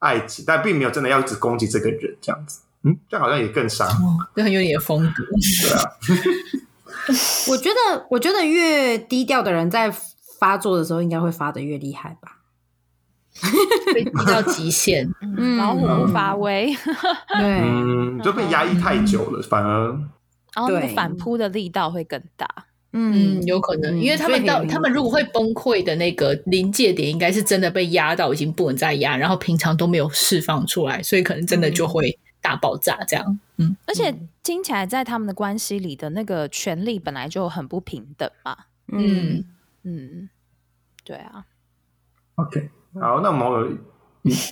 [0.01, 2.61] 爱情，但并没有真的要一直攻击这个人这样子。
[2.83, 3.89] 嗯，这样好像也更伤，
[4.35, 5.25] 就很有你的风格，
[5.63, 5.91] 对啊。
[7.49, 9.95] 我觉得，我觉得越低调的人在
[10.39, 12.34] 发作的时候，应该会发的越厉害吧。
[13.95, 15.09] 比较极限，
[15.59, 16.75] 老虎无法威，
[17.29, 19.89] 对，嗯，就被压抑太久了，反而，
[20.55, 22.49] 然后那个反扑的力道会更大，
[22.93, 38.57] 嗯，有可能，因为他们到他们如果会崩溃的那个临界点，应该是真的被压到已经不能再压，然后平常都没有释放出来，所以可能真的就会大爆炸这样，嗯，而且听起来在他们的关系里的那个权力本来就很不平等嘛，
[38.93, 39.45] 嗯。
[39.87, 40.31] 嗯，
[41.05, 41.45] 对啊
[42.37, 42.71] ，OK。
[43.01, 43.79] 好，那我们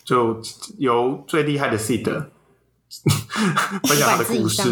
[0.04, 0.40] 就
[0.78, 2.04] 由最厉害的 seed
[3.84, 4.62] 分享他的故事。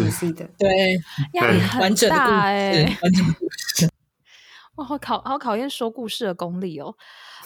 [0.57, 0.95] 对，
[1.33, 3.89] 压力很大哎，完整的故事。
[4.75, 6.95] 哇，好考，好考验说故事的功力哦。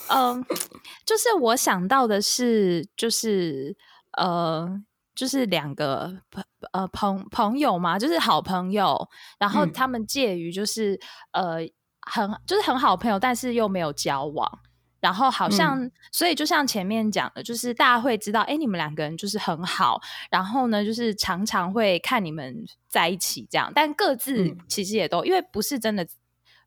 [0.10, 0.44] 嗯，
[1.06, 3.76] 就是我想到的是，就是
[4.18, 4.70] 呃，
[5.16, 9.08] 就是两个朋呃朋朋友嘛，就是好朋友，
[9.40, 11.00] 然后他们介于就是
[11.32, 11.60] 呃
[12.02, 14.60] 很就是很好朋友，但是又没有交往。
[15.06, 20.02] 然后好像，所以就像前面讲的，就是大家会知道，哎，你们两个人就是很好。
[20.32, 26.08] 然后呢，就是常常会看你们在一起这样，但各自其实也都因为不是真的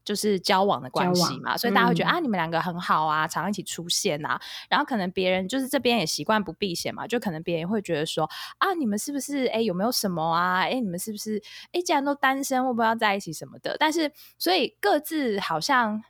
[0.04, 4.40] 就是交往的关系嘛，所以大家会觉得啊，你们两个很好啊，常一起出现啊。
[4.70, 10.60] 然后可能别人就是这边也习惯不避嫌嘛，就可能别人会觉得说啊，你们是不是哎有没有什么啊？
[10.60, 13.76] 哎，你们是不是哎既然都单身，会不会要在一起什么的？
[13.80, 16.04] 但是所以各自好像。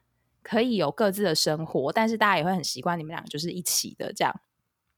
[0.48, 4.34] 可以有各自的生活，但是大家也会很习惯你们两个就是一起的这样。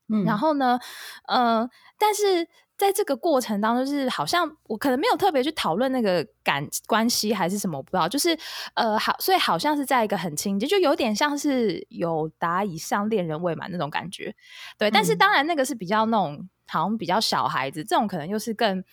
[0.08, 0.78] 嗯，然后呢，
[1.26, 8.08] 呃，但是在这个过程当中，就是好像我可能没有特别去讨论那个感关系还是什么，我不知道。
[8.08, 8.38] 就是
[8.74, 14.32] 呃，好，所以好像是在一个很亲近，就有点像是有达以上恋人未满那种感觉。
[14.78, 18.84] 对，但是当然那个是比较那种好像比较小孩子，这种可能又是更。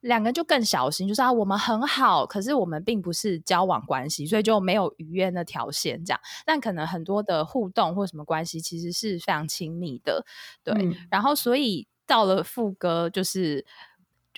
[0.00, 6.20] 两个人就更小心，就是啊，我们很好，可是我们并不是交往关系，所以就没有逾越那条线这样。
[6.44, 10.24] 但可能很多的互动或什么关系，其实是非常亲密的，
[10.64, 10.74] 对。
[11.10, 13.64] 然后所以到了副歌，就是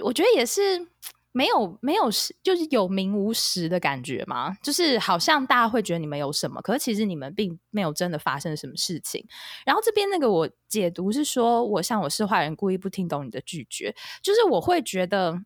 [0.00, 0.88] 我觉得也是。
[1.34, 4.54] 没有没有实，就是有名无实的感觉嘛？
[4.62, 9.26] 就是好像大家会觉得你们有什么，可是其实你们并没有真的发生什么事情。
[9.64, 15.42] 然后这边那个我解读是说，我像我是坏人，故意不听懂你的拒绝，就是我会觉得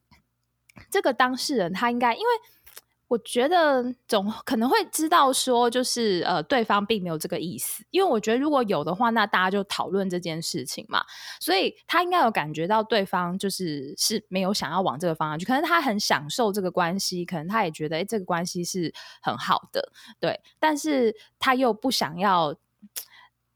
[0.91, 2.27] 这个当事人他应该因为。
[3.09, 11.05] 我觉得总可能会知道说，就是呃，对方并没有这个意思，因为我觉得如果有的话，那大家就讨论这件事情嘛。
[11.39, 22.57] 所以他应该有感觉到对方就是是没有想要往这个方向去，可能他很享受这个关系，可能他也觉得哎，这个关系是很好的，对，但是他又不想要。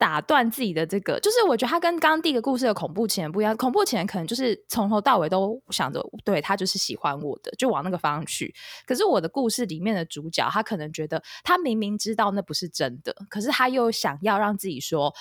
[0.01, 3.55] 打断自己的这个，就是我觉得他跟刚刚第一个故事的恐怖情人不一样。
[3.55, 8.55] 恐怖情人可能就是从头到尾都想着，对他就是喜欢我的，就往那个方向去。
[8.87, 15.15] 可是我的故事里面的主角，他可能觉得他明明知道那不是真的，可是他又想要让自己说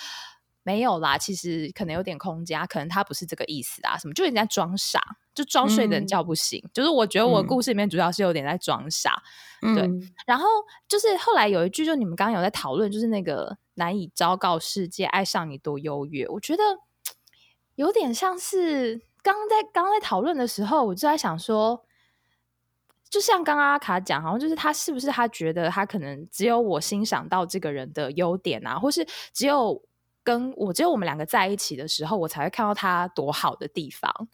[0.64, 5.02] 没有啦，其实可能有点空间，可能他不是这个意思啊，什么就人家装傻，
[5.40, 6.64] 就装睡的人叫不醒。
[6.74, 9.22] 就是我觉得我故事里面主要是有点在装傻，
[9.62, 9.90] 对。
[10.26, 10.46] 然后
[10.88, 13.58] 就是后来有一句，就你们刚刚有在讨论，就是那个。
[13.80, 16.28] 难以昭告世界，爱上你多优越。
[16.28, 16.62] 我觉得
[17.76, 21.86] 有点像是刚刚在刚刚在讨论的时候，我就在想说，
[23.10, 29.82] 就像刚刚阿卡讲，好像就是他是不是他觉得他可能只有我欣赏到这个人的优点啊，或是只有
[30.26, 34.28] 跟我只有我们两个在一起的时候，我才会看到他多好的地方。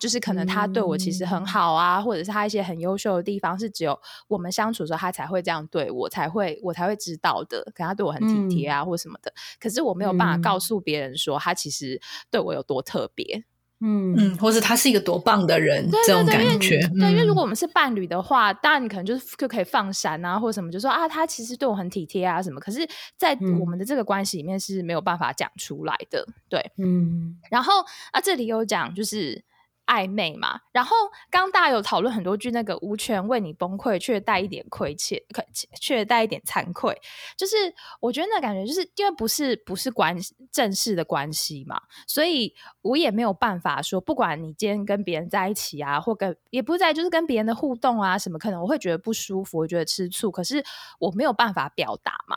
[0.00, 3.96] 就是可能他对我其实很好啊，或者是他一些很优秀的地方，是只有
[4.26, 7.62] 我们相处的时候他才会这样对我，才会我才会知道的。
[7.74, 9.32] 可能他对我很体贴啊，或什么的。
[9.60, 13.44] 可是我没有办法告诉别人说他其实对我有多特别，
[13.80, 16.80] 嗯嗯，或是他是一个多棒的人，这种感觉。
[16.98, 22.58] 对，因为如果我们是伴侣的话，当然你可能就是就可以放闪啊，或者什么，就说啊，他其实对我很体贴啊，什么。
[22.58, 22.88] 可是，
[23.18, 26.26] 在我们的这个关系里面是没有办法讲出来的。
[26.48, 27.38] 对，嗯。
[27.50, 27.74] 然后
[28.12, 29.44] 啊，这里有讲就是。
[29.90, 30.60] 暧昧嘛。
[30.70, 30.94] 然后
[31.30, 35.44] 刚大家有讨论很多句那个无权为你崩溃，却带一点亏欠，可
[35.80, 36.96] 却带一点惭愧。
[37.36, 37.56] 就是
[37.98, 40.16] 我觉得那感觉，就是因为不是不是关
[40.52, 50.64] 正式的关系嘛，所以我也没有办法说，不管你今天跟别人在一起啊，或跟也不在，就是跟别人的互动啊什么，可能我会觉得不舒服，我觉得吃醋，可是
[51.00, 52.36] 我没有办法表达嘛。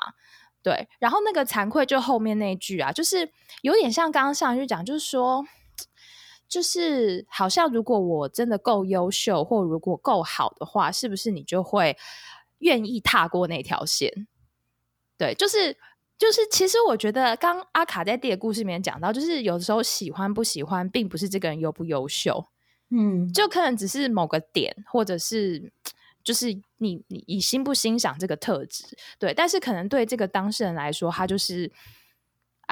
[0.64, 3.30] 对，然后那个惭愧就后面那句啊，就是
[3.64, 5.45] 有点像刚刚上一句讲，就是说，
[6.54, 11.97] 就是好像如果我真的够优秀，或如果够好的话，是不是你就会
[12.60, 14.28] 愿意踏过那条线？
[15.18, 15.76] 对，就是
[16.18, 22.45] 就是，其实我觉得刚阿卡在第二个故事里面讲到，就是有的时候喜欢不喜欢，并不是这个人优不优秀，
[22.91, 25.72] 嗯，就可能只是某个点，或者是。
[26.24, 28.86] 就是你你你欣不欣赏这个特质，
[29.20, 31.70] 对，但是可能对这个当事人来说，他就是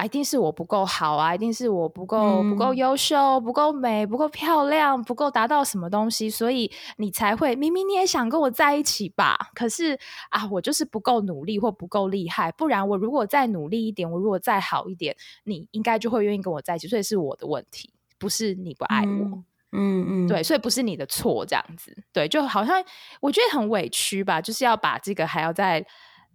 [0.04, 9.98] 一定是我不够好啊，一定是我不够不够优秀，不够美，不够漂亮，不够达到什么东西，所以你才会明明你也想跟我在一起吧，可是
[10.30, 15.14] 啊，我就是不够努力或不够厉害，不然我如果再努力一点，我如果再好一点，
[15.44, 19.42] 你应该就会愿意跟我在一起，所以是我的问题，不是你不爱我。
[19.74, 22.84] 嗯嗯，对，所以不是你的错，这样子，对，就好像
[23.20, 25.82] 我觉得很委屈吧，就是要把这个还要再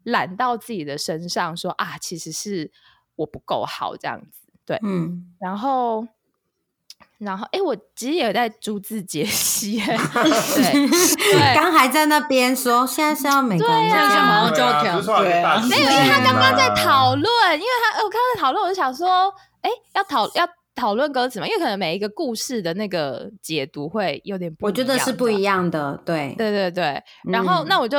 [0.06, 2.72] 揽到自己的身上，说啊，其实是
[3.18, 6.08] 我不够好，这样子，对，嗯，然后，
[7.18, 20.48] 然后，哎，我其实也有在逐字解析， 对，对，刚还在那边说，现在是要每个人马上就要调，对啊，没有，因为他刚刚在讨论，因为他，我刚刚在讨论，我就想说，哎，要讨要。
[20.78, 27.04] 讨论歌词嘛，因为可能每一个故事的那个解读会有点不一样，我觉得是不一样的，对，对对对。
[27.24, 27.98] 然后那我就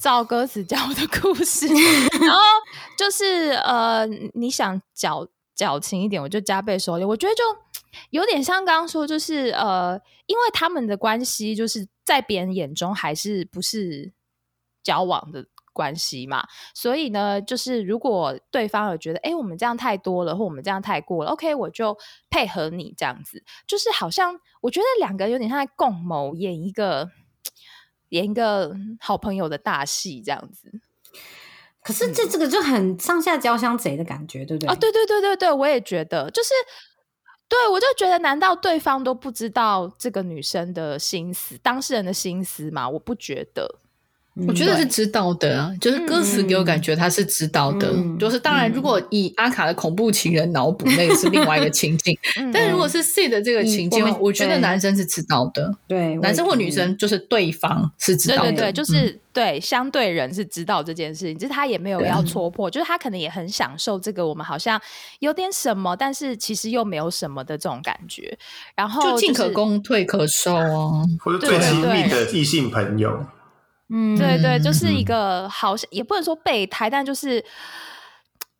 [0.00, 1.66] 照歌词讲我的故事，
[2.20, 2.40] 然后
[2.96, 7.06] 就是呃，你想矫矫情一点，我就加倍收敛。
[7.06, 7.42] 我觉得就
[8.08, 14.12] 有点像刚刚说，就是呃，因为他们的关系就是在别人眼中还是不是
[14.82, 15.46] 交往的。
[15.72, 16.44] 关系嘛，
[16.74, 21.96] 所以呢，就是如果对方有觉得，哎，我们这样太多了，或我们这样太过了，OK，我就
[22.28, 27.08] 配合你这样子，就是好像我觉得两个有点像在共谋演一个
[28.10, 30.70] 演一个好朋友的大戏这样子。
[31.82, 34.68] 可是这这个就很上下交相贼的感觉，对不对？
[34.68, 36.50] 啊，对对对对对，我也觉得，就是
[37.48, 42.88] 对我就觉得，难道对方都不知道这个女生的心思，当事人的心思吗？
[42.88, 43.79] 我不觉得。
[44.46, 47.92] 我觉得是知道的啊，就是歌词给我感觉他是知道的。
[48.18, 52.16] 就是当然，如果以阿卡的恐怖情人脑补，那个是另外一个情境。
[52.52, 55.74] 但如果是 C 的这个情境，我觉得男生是知道的。
[55.86, 58.50] 对，男生或女生就是对方是知道的。
[58.50, 64.80] 对对对，就是对相对人是知道这件事情，就是他也没有要戳破，就是他可能也很享受这个我们好像
[65.20, 68.38] 有点什么，但是其实又没有什么的这种感觉。
[68.74, 73.24] 然后就进可攻，退可守啊，或者最亲密的异性朋友。
[73.90, 77.44] 嗯，对对，就是一个好像也不能说备胎，但就是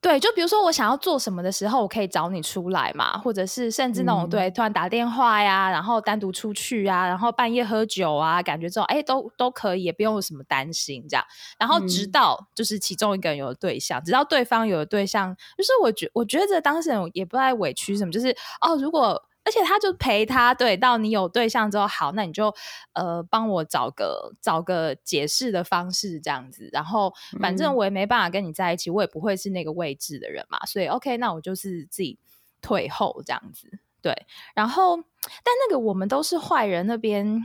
[0.00, 11.24] 对，就比如说我想要做什么的时候，我可以找你出来嘛，或者是甚至那种对，突然打电话呀，然后单独出去啊，然后半夜喝酒啊，感觉这种哎都都可以，也不用有什么担心这样。
[11.58, 19.22] 然后直到就是其中一个人有了对象，直到对方有了对象，就是我觉我觉得当事人也不太委屈什么，就是哦如果。
[19.50, 22.54] 而且他就陪他，对，到你有对象之后，好，那你就
[22.92, 26.70] 呃帮我找个找个解释的方式，这样子。
[26.72, 32.16] 然后反正我也没办法跟你在一起，我也不会是那个位置的人嘛，所以 OK，那我就是自己
[32.62, 33.80] 退后这样子。
[34.00, 34.14] 对，
[34.54, 37.44] 然后但那个我们都是坏人那边，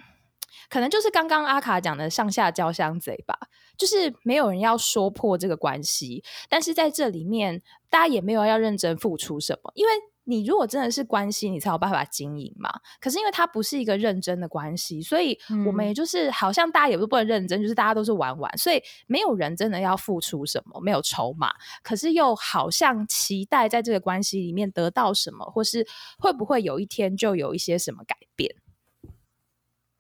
[0.70, 3.36] 可能就是刚刚阿卡讲的上下交相贼吧，
[3.76, 9.92] 就是没有人要说破这个关系，但是在这里面大家也没有要认真付出什么，因为。
[10.28, 12.70] 你如果真的是关系，你才有办法经营嘛。
[13.00, 21.54] 可是因为它不是一个认真的关系，所以我们也就是好像大家也都不能认真，就是大家都是玩玩，所以没有人真的要付出什么，没有筹码。
[21.84, 28.56] 可是又好像期待在这个关系里面得到什么，或是会不会有一天就有一些什么改变？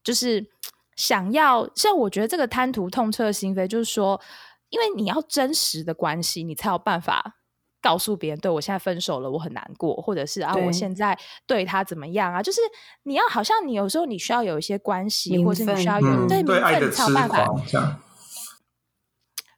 [0.03, 0.47] 就是
[0.95, 4.19] 想要像我觉得这个贪图痛彻心扉，就是说，
[4.69, 7.37] 因为你要真实的关系，你才有办法。
[7.85, 11.15] 告诉别人，对我现在分手了，我很难过，或者是啊，我现在
[11.45, 12.41] 对他怎么样啊？
[12.41, 12.59] 就是
[13.03, 17.45] 你要好像你有时候你需要有一些关系，或者是你需要有对名分才有办法。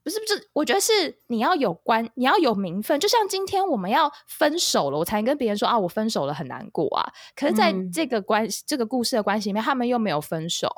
[0.03, 0.91] 不是不是，我觉得是
[1.27, 2.99] 你要有关，你要有名分。
[2.99, 7.09] 就像今天我们要分手了，我才能跟别人说啊，我分手了，很难过啊。
[7.33, 10.69] 可是在这个关系、这个故事的关系里面，他们又没有分手，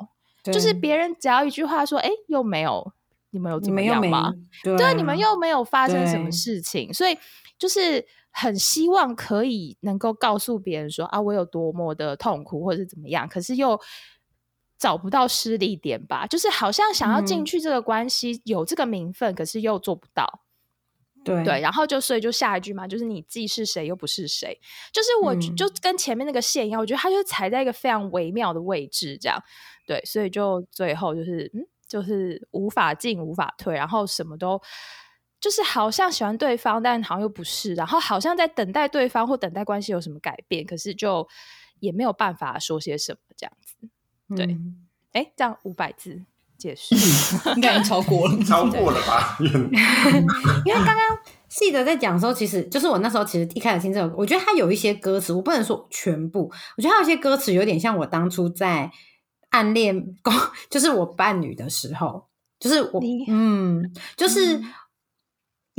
[0.44, 2.92] 就是别人只要一句话说，哎，又没有。
[3.32, 4.32] 你们有怎么样吗？
[4.64, 7.16] 对，你们又没有发生什么事情，所以
[7.60, 13.78] 就是很希望可以能够告诉别人说啊，我有多么的痛苦，或者是怎么样，可是又
[14.78, 17.44] 找不到失力点吧，就是好像想要进嗯。
[17.44, 20.40] 去这个关系，有这个名分，可是又做不到。
[21.22, 21.44] 对。
[21.44, 24.58] 对，然后就所以就下一句嘛，就是你既是谁又不是谁，
[24.90, 29.38] 就是我就跟前面那个线一样，我觉得他就踩在一个非常微妙的位置，这样。
[29.86, 34.62] 对，所以就最后就是嗯，就是无法进无法退，然后什么都
[35.40, 41.26] 就是好像喜欢对方，但好像又不是，然后好像在等待对方或等待关系有什么改变，可是就
[41.80, 43.76] 也没有办法说些什么这样子。
[44.36, 46.22] 对嗯哎，这样五百字
[46.56, 46.94] 结束，
[47.56, 48.38] 应该已经超过了。
[48.44, 49.36] 超过了吧？
[49.42, 51.18] 因为刚刚
[51.48, 58.92] 细德在讲的时候，其实就是我那时候其实一开始听这首歌，我觉得它有一些歌词，我不能说全部，我觉得它有些歌词有点像我当初在
[59.48, 60.14] 暗恋，
[60.68, 62.28] 就是我伴侣的时候，
[62.60, 64.72] 就是我嗯，就是嗯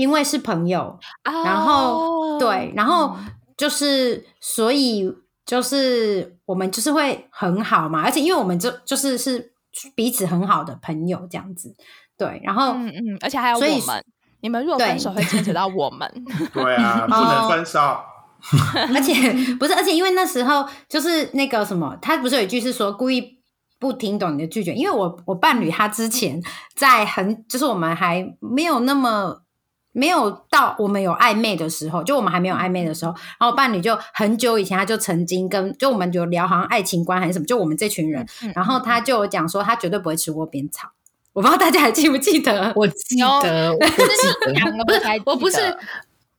[0.02, 5.08] 因为是朋友，然然后对，然后嗯就是所以
[5.46, 9.54] 就是我们就是会很好嘛，而且因为我们就就是是
[9.94, 11.76] 彼此很好的朋友这样子，
[12.18, 14.04] 对，然后嗯嗯，而且还有所以我们，
[14.42, 16.12] 你们如果分手会牵扯到我们，
[16.52, 17.80] 对啊，不能分手。
[18.96, 19.14] 而且
[19.60, 23.38] 不是，而且因为那时候就是那个什么，他不是有一句是说故意
[23.80, 26.42] 不听懂你的拒绝，因为我我伴侣他之前
[26.76, 29.44] 在很就是我们还没有那么。
[29.94, 40.88] 没有到我们有暧昧的时候，就我们还没有暧昧的时候，然后伴侣就很久以前他就曾经跟就我们有聊好像爱情观还是什么，就我们这群人，嗯然后他就有讲说他绝对不会吃窝边草，
[41.34, 42.72] 我不知道大家还记不记得？
[42.76, 43.78] 我记得，我
[44.86, 45.80] 不是我不是得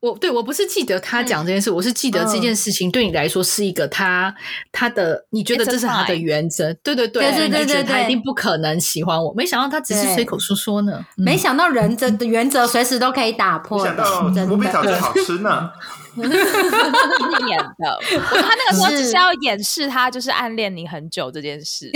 [0.02, 4.34] 我，对我不是记得他讲这件事，我是记得这件事情对你来说是一个他
[4.72, 14.90] 他的，你觉得这是他的原则，对对对，对对对他一定不可能喜欢我，没想到他只是对随口说说呢，嗯没想到人真的 原则随时都可以打破的想到，真无比草的。
[14.90, 15.70] 最好吃呢。
[16.14, 21.90] 是演的，他那个时候只是是要掩饰他就是暗恋你很久这件事，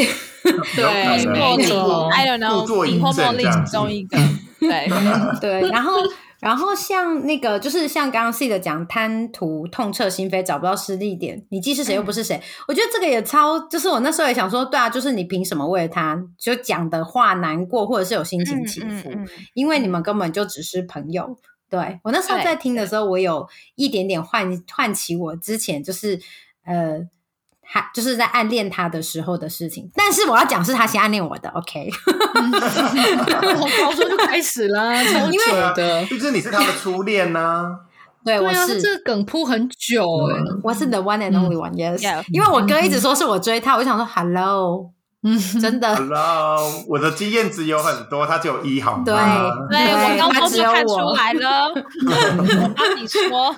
[0.75, 1.35] 对 有可能。
[1.35, 4.17] 茉莉没错，I don't know，你或阴正茉莉其中一个，
[4.59, 4.89] 对，
[5.61, 5.93] 对，然后
[6.41, 18.87] 然后像那个就是像刚刚 C 的讲，贪图痛彻心扉，找不到失力点，你既是谁又不是谁，我觉得这个也超，就是我那时候也想说，对啊，就是你凭什么为了他就讲的话难过，或者是有心情起伏？
[19.11, 21.39] 嗯嗯嗯因为你们根本就只是朋友。
[21.69, 26.21] 对我那时候在听的时候，我有一点点唤唤起我之前就是
[26.65, 27.09] 呃。
[27.69, 31.91] 还就是在暗恋他的时候的事情，但是我要讲是他先暗恋我的，OK？
[33.57, 35.39] 从高中就开始啦，超久
[35.75, 37.81] 的，毕竟你是他的初恋呐。
[38.25, 44.91] 对，我是这个梗铺很久哎，我是 the one and only one，yes、因为我哥一直说是我追他，我就想说 hello，
[45.27, 45.93] 嗯， 真的。
[45.97, 49.03] Hello，我的经验值有很多，他只有一好吗？
[49.05, 49.15] 对
[49.71, 51.75] 对对我高中他只看出我来了，
[52.77, 53.55] 那你说，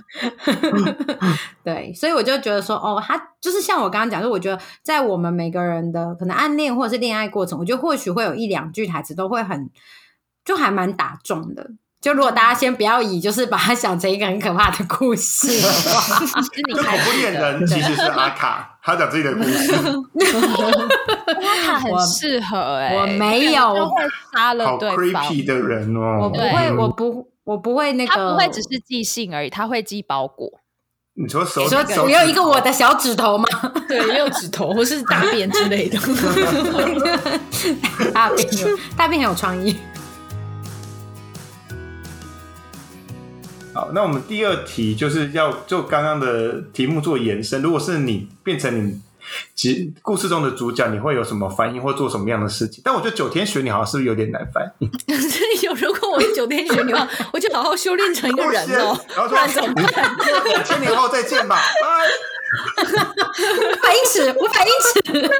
[1.62, 9.68] 对，所以我就觉得说，哦，他就是像我刚刚讲，就我觉得在我们每个人的可能暗恋或者是恋爱过程，我觉得或许会有一两句台词都会很，
[10.42, 11.70] 就还蛮打中的。
[12.00, 19.70] 就如果大家先不要以就是把它想成一个很可怕的故事的话，是 你就恐怖恋人其实是阿卡，他讲自己的故事，
[21.66, 23.90] 他很我适合哎，我没有
[24.34, 25.22] 杀了好对方。
[25.24, 26.30] creepy 的人我哦。
[26.30, 30.50] 不会，我不，我不会那个，他不会只是寄信而已，他会寄包裹。
[31.20, 33.44] 你说手你说手我有一个我的小指头吗？
[33.86, 35.98] 对，也有指头或是大便之类的。
[38.14, 39.76] 大便有大便很有创意。
[43.78, 47.62] 好，那我们第二题就是要就刚刚的题目做延伸。
[47.62, 49.00] 如果是你变成你
[49.54, 52.82] 其故事中的主角，你会有什么反应或做什么样的事情？
[52.84, 54.90] 但我觉得九天玄女好像是不是有点难反应？
[55.62, 60.16] 有，如果我是九天玄女的话，我就好好修炼成一个人哦，然后不然怎么说办？
[60.46, 62.08] 两千年后再见吧，拜。
[62.74, 65.30] 五百英尺，五百英尺。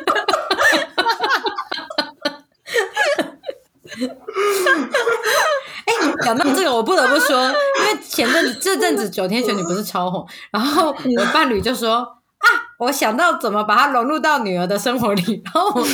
[5.85, 7.51] 哎、讲到这个，我不得不说，因
[7.87, 12.18] 为前阵子这阵子九天玄女不是超红，然后我伴侣就说。
[12.39, 12.47] 啊！
[12.79, 15.87] 我想到怎么把它融入到女儿的生活里，然后我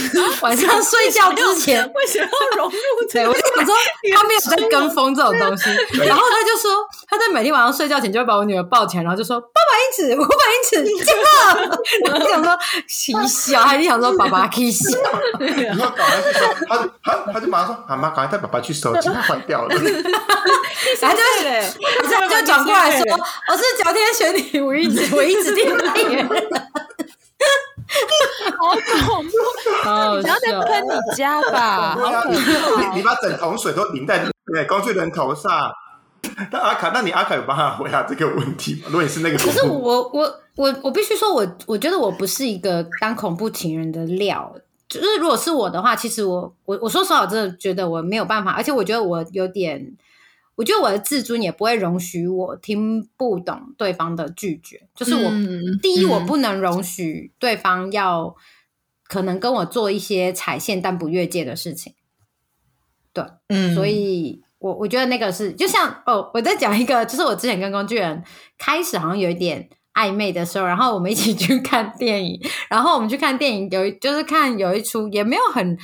[0.43, 2.77] 晚上睡觉之前，为什么要融入
[3.09, 3.75] 这对，我就想说
[4.15, 5.71] 他没有在跟风这种东西，
[6.05, 11.79] 然后他就说他在每天晚上睡觉前就会把我女儿抱起来，然后就说八百英尺，五百英尺，你见了。
[12.11, 12.55] 然后想说
[12.87, 14.99] 奇笑，还是想说爸爸可以笑，
[15.41, 19.75] 然后赶快去收，他就他他就马上说：“妈妈，赶快带爸爸去收，其他坏掉了。
[21.01, 21.23] 然后就
[22.11, 23.01] 他就转过来说
[23.49, 26.14] 我是九天玄女，我一直我一直听代言人，
[28.59, 28.71] 好
[29.07, 29.33] 恐怖！
[29.83, 31.97] 好你不要再喷你家吧！
[32.31, 35.71] 你你把整桶水都淋在对工具人头上，
[36.51, 38.87] 那阿卡，那你阿卡有帮他回答这个问题吗？
[38.87, 44.55] 如果你是那个可是，我我我我必须说我，我觉得我不是一个当恐怖情人的料。
[44.89, 49.93] 就是如果是我的话，其实我我我说实话，我真的觉得我没有办法，而且我觉得我有点，
[50.57, 54.89] 我觉得我的自尊也不会容许我听不懂对方的拒绝。
[54.95, 58.35] 就是我、嗯第一，嗯我不能容许对方要
[59.09, 61.95] 可能跟我做一些踩线但不越界的事情。
[63.13, 68.23] 对，嗯所以我我觉得那个是就像哦，我在讲一个，就是我之前跟工具人
[68.57, 75.79] 开始好像有一点暧昧的时候，然后我们一起去看电影，然后我们去看电影有一就是看有一出也没有很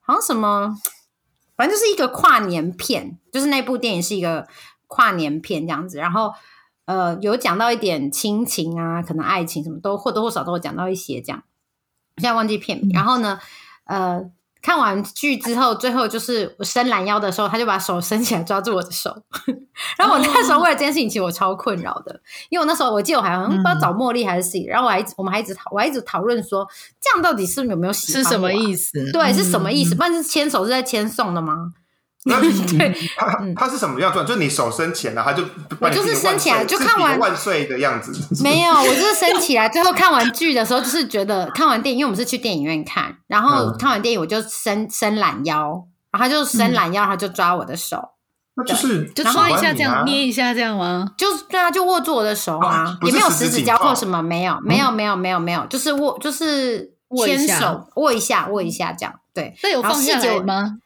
[0.00, 0.74] 好像什么，
[1.56, 4.46] 反正就是一个跨年片，就是那部电影是一个
[4.86, 6.32] 跨年片这样子，然后。
[6.84, 11.44] 呃，有讲到一点亲情啊，可能爱情什么都或多或少都有讲到一些这样。
[12.16, 12.90] 现在忘记片名。
[12.90, 13.38] 然后呢，
[13.84, 14.20] 呃，
[14.62, 19.12] 看完剧之后，最后就是我伸懒腰的时候，他就把手伸起来抓住我的手。
[19.98, 26.66] 然后我那时候为了这件事情，其实我超困扰的，因为我那时候我记得我还好像不知道找茉莉还是谁，然后我还一直我们还一直讨我还一直讨论说，
[27.00, 29.04] 这样到底是有没有喜欢、是什么意思？
[29.06, 29.12] 思？
[29.12, 29.94] 对，是什么意思？
[29.94, 31.72] 嗯不然是牵手是在牵送的吗？
[32.26, 32.40] 那
[32.78, 34.24] 对，他他是什么样状？
[34.24, 35.44] 就是你手伸起来，然后他就
[35.80, 38.12] 我就是伸起来就看完万岁的样子，
[38.44, 39.68] 没有，我就是伸起来。
[39.68, 48.00] 最后看完剧的时候，就是觉得看完电影，因为我们是去电影院看，然后嗯看完电影我就伸伸懒腰，然后他就伸懒腰，他就抓我的手，
[48.54, 51.04] 那就是就抓一下这样，捏一下这样吗？
[51.18, 59.56] 就是对啊，就握住我的手啊也没有十指交扣扣什么，没有，没有，没有，没有，没有，就是握，就是握一下牵手，握一下，握一下这样，对。
[59.64, 60.76] 那有放下吗？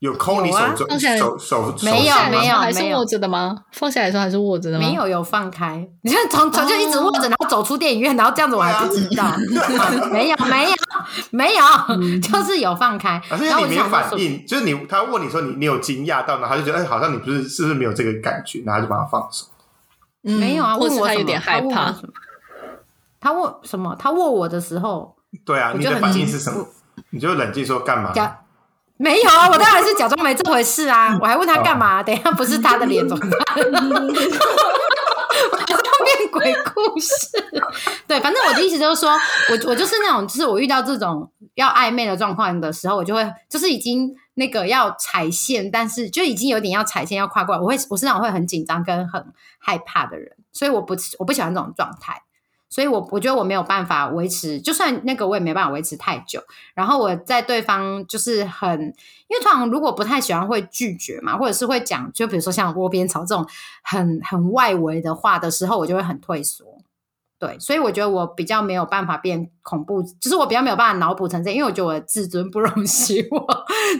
[0.00, 3.56] 有抠你手手手手没有没有还是握着的吗？
[3.72, 4.86] 放下来的时候还是握着的吗？
[4.86, 9.24] 没有有放开，你看从从就一直握着，然后走出电影院，然后这样子我还不知道，
[10.12, 10.76] 没有没有
[11.30, 11.64] 没有，
[12.22, 13.20] 就是有放开。
[13.28, 19.46] 啊，是因然后你没有反应，就是你他问你说你你有惊讶到，然后他就觉得哎，好像你不是是不是没有这个感觉，然后就把它放手。
[20.22, 21.92] 嗯没有啊，或问我什么他有点害怕他问。
[22.02, 22.12] 什么
[23.20, 23.96] 他握什么？
[23.98, 26.64] 他握我的时候，对啊，你的反应是什么？
[27.10, 28.12] 你就冷静说干嘛？
[28.98, 31.16] 假没有啊，我当然是假装没这回事啊！
[31.20, 32.02] 我还问他干哦嘛？
[32.02, 33.30] 等一下不是他的脸怎么办？
[35.52, 37.28] 我还是要变鬼故事。
[38.08, 49.24] 对，反正我的意思就是说，我我就是那种，就是我遇到这种要暧昧的状况的时候，我就会就是已经那个要踩线，但是就已经有点要踩线要跨过来，我会我是那种会很紧张跟很
[49.60, 52.22] 害怕的人，所以我不我不喜欢这种状态。
[52.70, 56.42] 所以我我觉得我没有办法维持，就算那个我也没办法维持太久。
[56.74, 63.46] 然后我在对方就是很，因为通常如果不太喜欢会拒绝嘛，或者是会讲，就比如说像窝边草这种
[63.82, 66.64] 很很外围的话的时候，我就会很退缩。
[67.40, 73.46] 对，所以我觉得我比较没有办法变恐怖，就是我比较没有办法脑补成这样，因为我觉得我的自尊不容许 我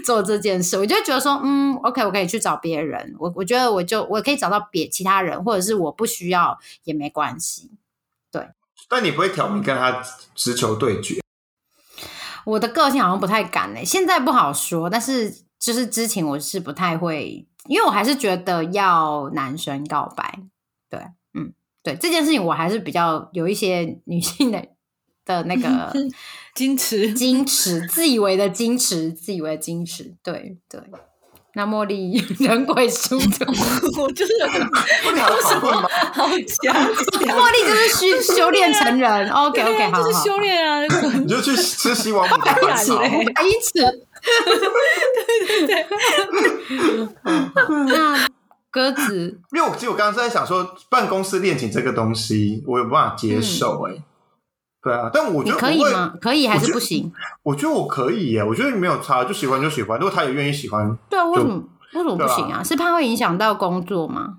[0.05, 0.77] 做这件事。
[0.77, 7.71] 我就觉得说，嗯，OK，我可以去找别人，我我觉得我就我可以找到别其他人，或者是我不需要也没关系。
[8.89, 10.03] 但你不会挑明跟他
[10.35, 11.21] 直球对决，
[12.45, 20.41] 我的个性好像不太敢诶、现在不好说，但是就是之前我是不太会，因为我还是觉得要男生告白，
[20.89, 21.01] 对，
[21.35, 24.67] 嗯，对这件事情我还是比较有一些女性的
[25.25, 25.93] 的那个
[26.57, 27.13] 矜持。
[27.15, 30.81] 矜持，自以为的矜持，自以为的矜持，对对。
[31.55, 33.45] 那茉莉 人鬼殊途，
[34.01, 34.33] 我就是
[35.03, 35.89] 不你好讨论吗？
[36.13, 36.29] 好
[36.63, 37.89] 讲，茉莉就是
[38.23, 39.29] 修修炼成人。
[39.31, 40.83] OK OK，好好，就是修炼啊，
[41.19, 43.01] 你就去吃西王母的当然甘草。
[43.01, 43.81] 嘞因此，
[47.87, 48.29] 那
[48.71, 53.95] 鸽子因为我其实我刚刚是在想说，办公室恋情这个东西，我有办法接受哎、
[54.83, 56.15] 对啊，但我觉得可以吗？
[56.21, 57.13] 可以还是不行？
[57.43, 59.99] 我觉得我可以耶，我觉得你没有差，就喜欢就喜欢。
[59.99, 61.57] 如果他也愿意喜欢，对啊，为什么
[61.95, 62.63] 为什么不行啊？
[62.63, 64.35] 是怕会影响到工作吗？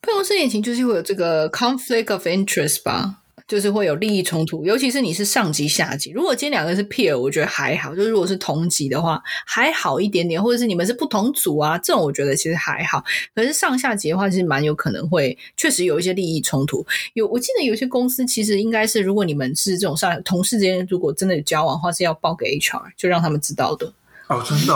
[0.00, 3.14] 办公室恋情就是会有这个 conflict of interest 吧，
[3.46, 6.10] 就是会有利益冲突，尤其是你是上级下级。
[6.12, 13.04] 如果今天两个是 peer，我觉得还好；就是如果是同级的话，还好一点点，或者是你们是不同组啊，这种我觉得其实还好。
[13.34, 16.84] 可是上下级的话，其实蛮有可能会确实有一些利益冲突。
[17.12, 23.92] 有我记得有些公司其实应该是，如果你们是这种上同事之间，如果真的有交往的话，是要报给 HR，就让他们知道的。
[24.28, 24.74] 哦，真的、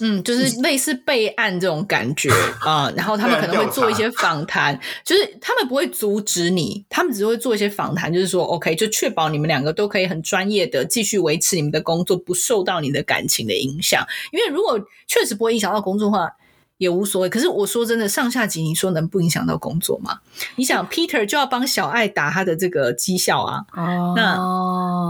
[0.00, 2.30] 嗯，就是类似备案这种感觉
[2.60, 14.06] 啊、然后他们可能会做一些访谈，就是他们不会阻止你，他们只会做一些访谈，就是说 OK，就确保你们两个都可以很专业的继续维持你们的工作，不受到你的感情的影响。
[14.32, 16.30] 因为如果确实不会影响到工作的话。
[16.78, 20.18] 也无所谓，可是我说真的，上下级你说能不影响到工作吗？
[20.56, 24.14] 你想，Peter 就要帮小爱打他的这个绩效啊，哦。
[24.16, 24.56] 那。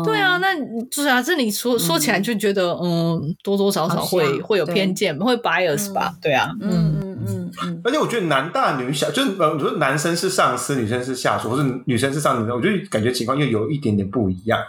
[0.05, 0.55] 对啊，那
[0.85, 6.15] 就是啊，这里说说起来就觉得，嗯，多多少少会会有偏见，会 bias 吧？
[6.23, 14.61] 对啊，嗯嗯嗯，嗯，而且我觉得男大女小，就是呃，你说男生是上司，女生是下属，或是女生是上司，我觉得感觉情况又有一点点不一样，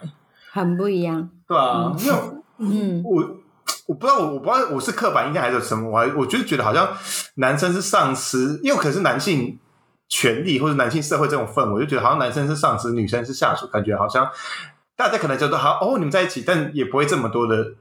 [0.51, 1.29] 很不一样。
[1.47, 2.19] 对啊，因为
[2.59, 3.21] 嗯，我
[3.87, 6.87] 我不知道，我我不知道我是刻板印象还是什么，我还我就觉得好像
[7.35, 9.57] 男生是上司，因为可能是男性
[10.09, 14.29] 权利或者男性社会这种氛围，我就觉得好像男生是上司，女生是下属，感觉好像
[14.95, 17.73] 大家可能觉得好哦，你们在一起，但也不会这么多的。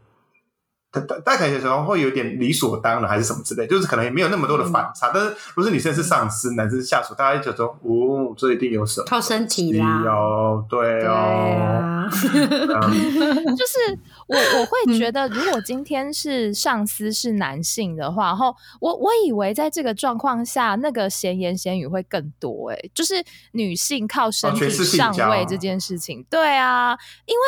[0.93, 5.11] 大大大概有时候会有点理所当然，还是什么之类，就是可能也没有那么多的反差。
[5.13, 11.83] 但是，如果是女生是上司，男生是下属，大家就说哦，这一定有什么靠身体啦，哦，对对哦，
[13.57, 22.91] 就是我我会觉得，如果今天是上司是男性的话，然后我我以为在这个状况下，那个闲言闲语会更多、欸。
[22.95, 26.97] 就是女性靠身体上位这件事情，对啊，
[27.27, 27.43] 因为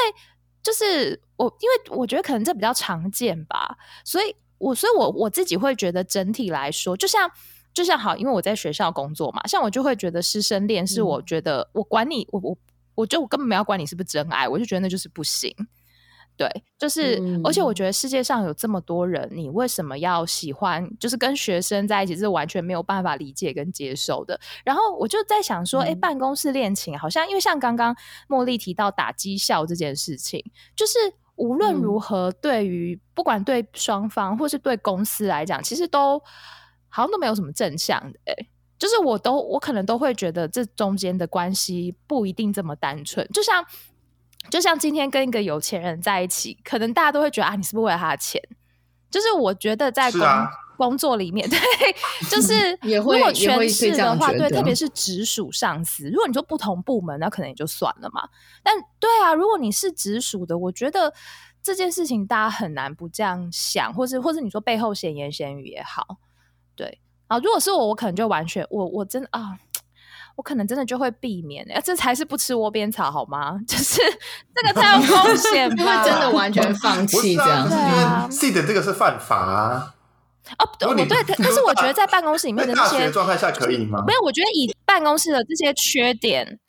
[0.62, 7.30] 就是我，因为我觉得可能这比较常见吧，所以我所以我我自己会觉得整体来说，就像。
[7.74, 12.58] 就像好，因为我在学校工作嘛，像我就会觉得师生恋是我觉得我管你，我我
[12.98, 15.54] 我就根本没有管你是不是真爱，我就觉得那就是不行。
[16.36, 20.88] 对，就是，嗯而且我觉得世界上有这么多人，你为什么要喜欢？
[20.98, 24.38] 就是跟学生在一起，是完全没有办法理解跟接受的。
[24.64, 27.94] 然后我就在想说，哎、嗯办公室恋情好像，因为像刚刚
[28.28, 30.44] 茉莉提到打绩效这件事情，
[30.76, 30.98] 就是
[31.36, 36.20] 无论嗯如何，对于、不管对双方或是对公司来讲，其实都
[36.88, 38.48] 好像都没有什么正向的、诶
[38.78, 43.64] 就是我都我可能都会觉得这中间的关系不一定这么单纯，就像
[44.50, 48.40] 就像今天跟一个有钱人在一起，可能大家都会觉得啊，你是不是为了他的钱？
[49.10, 50.48] 就是我觉得在工、啊
[50.78, 51.58] 工作里面， 对，
[52.30, 58.28] 就 是如果也会权势会这样的话，对，特别是直属上司，如果你说不同部门，那可能也就算了嘛。
[58.62, 61.12] 但对啊，如果你是直属的，我觉得
[61.60, 66.18] 这件事情大家很难不这样想，或是或是你说背后闲言闲语也好，
[66.76, 69.56] 对啊，如果是我，我可能就完全我我真的啊。
[70.36, 73.58] 我可能真的就会避免，哎，这才是不吃窝边草好吗？
[73.66, 74.00] 就是
[74.54, 77.74] 这个太有风险就吧，会真的完全放弃这样子。
[77.74, 79.94] 对啊为 C 的这个是犯法啊，
[80.60, 84.12] 哦，对，我对，但但是我觉得在办公室里面的那些大学的状态下可以吗没？
[84.12, 86.60] 有，我觉得以办公室的这些缺点，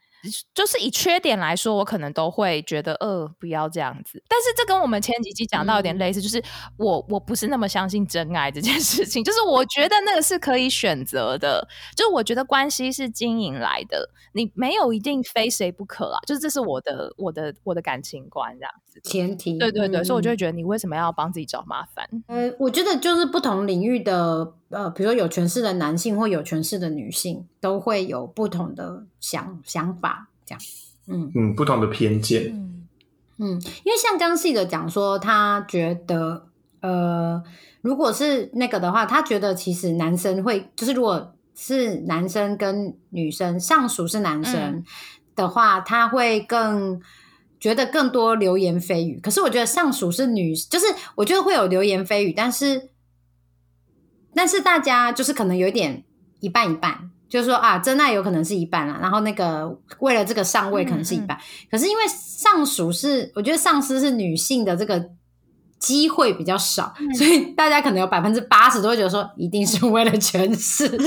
[0.53, 4.21] 就是以缺点来说，我可能都会觉得，呃，不要这样子。
[4.27, 6.43] 但是这跟我们前几集讲到有点类似，就是
[6.77, 11.65] 我我不是那么相信真爱这件事情，就是我觉得那个是可以选择的，
[11.95, 18.99] 就是我觉得关系是经营来的，你没有一定非谁不可啊，就是这是我的我的我的感情观这样子。
[19.03, 19.57] 前提。
[19.57, 22.07] 对对对，嗯所以我就会觉得你为什么要帮自己找麻烦？
[22.27, 30.18] 呃，我觉得就是不同领域的呃，比如说有权势的男性或有权势的女性，都会有不同的想想法，
[30.49, 30.61] 这样。
[31.07, 32.87] 嗯嗯，不同的偏见，嗯
[33.37, 33.49] 嗯，
[33.83, 36.47] 因为像刚细的讲说，他觉得
[36.81, 37.43] 呃，
[37.81, 44.85] 如果是那个的话，他觉得其实男生会，就是如果是男生跟女生上属是男生嗯
[45.35, 46.99] 的话，他会更。
[47.61, 50.85] 觉得更多流言蜚语，可是我觉得上属是女，就是
[51.15, 52.91] 我觉得会有流言蜚语，但是
[54.33, 56.05] 但是大家就是可能有一点
[56.39, 61.37] 一半一半，就是说啊，真爱有可能是一半啦，然后那个为了这个上位可能是一半，
[61.69, 64.99] 可是因为上属是我觉得上司是女性的这个
[65.79, 70.87] 机会比较少，所以大家可能有百分之八十都会觉得说一定是为了权势，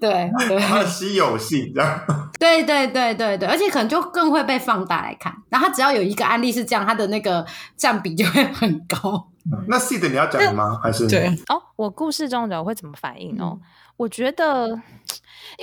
[0.00, 0.58] 对对。
[0.60, 2.00] 它的稀有性这样。
[2.38, 7.44] 对对对对对，而且可能就更会被放大来看，然后他只要有一个案例是这样，他的那个
[7.76, 9.28] 占比就会很高。
[9.68, 10.78] 那 C 的你要讲吗？
[10.82, 13.58] 还是对，哦，我故事中的我会怎么反应哦？
[13.58, 13.60] 嗯
[13.96, 14.74] 我觉得，因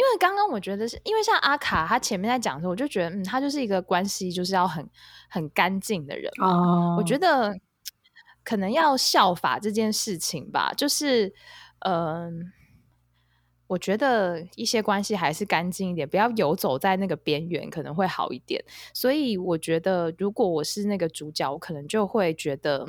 [0.01, 4.87] 为刚刚我觉得是因为像阿卡他前面在讲的时候，我就觉得嗯，他就是一个关系就是要很
[5.29, 6.47] 很干净的人嘛。
[6.47, 7.59] 哦我觉得
[8.43, 11.33] 可能要效法这件事情吧，就是
[11.79, 12.51] 嗯。
[13.67, 18.61] 我觉得一些关系还是干净一点，不要游走在那个边缘，可能会好一点。
[18.93, 22.85] 所以我觉得，如果我是那个主角，我可能就会觉得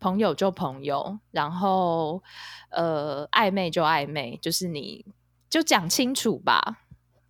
[0.00, 2.22] 朋友就朋友，然后
[2.70, 5.04] 呃暧昧就暧昧，就是你
[5.48, 6.78] 就讲清楚吧。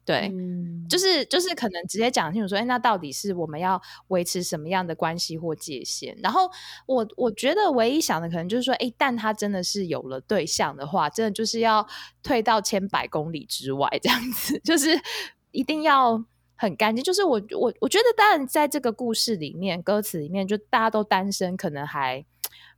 [0.03, 6.17] 对，嗯就是就是可能直接讲清楚说，哎，那到底是我们要维持什么样的关系或界限？
[6.21, 6.51] 然后
[6.87, 11.87] 我我觉得唯一想的可能就是说，哎，但他真的是有了对象的话，真的就是要
[12.25, 14.89] 退到千百公里之外，这样子， 就是
[15.53, 16.25] 一定要
[16.57, 17.05] 很干净。
[17.05, 22.25] 就是我我我觉得，当然在这个故事里面，歌词里面，就大家都单身，可能还。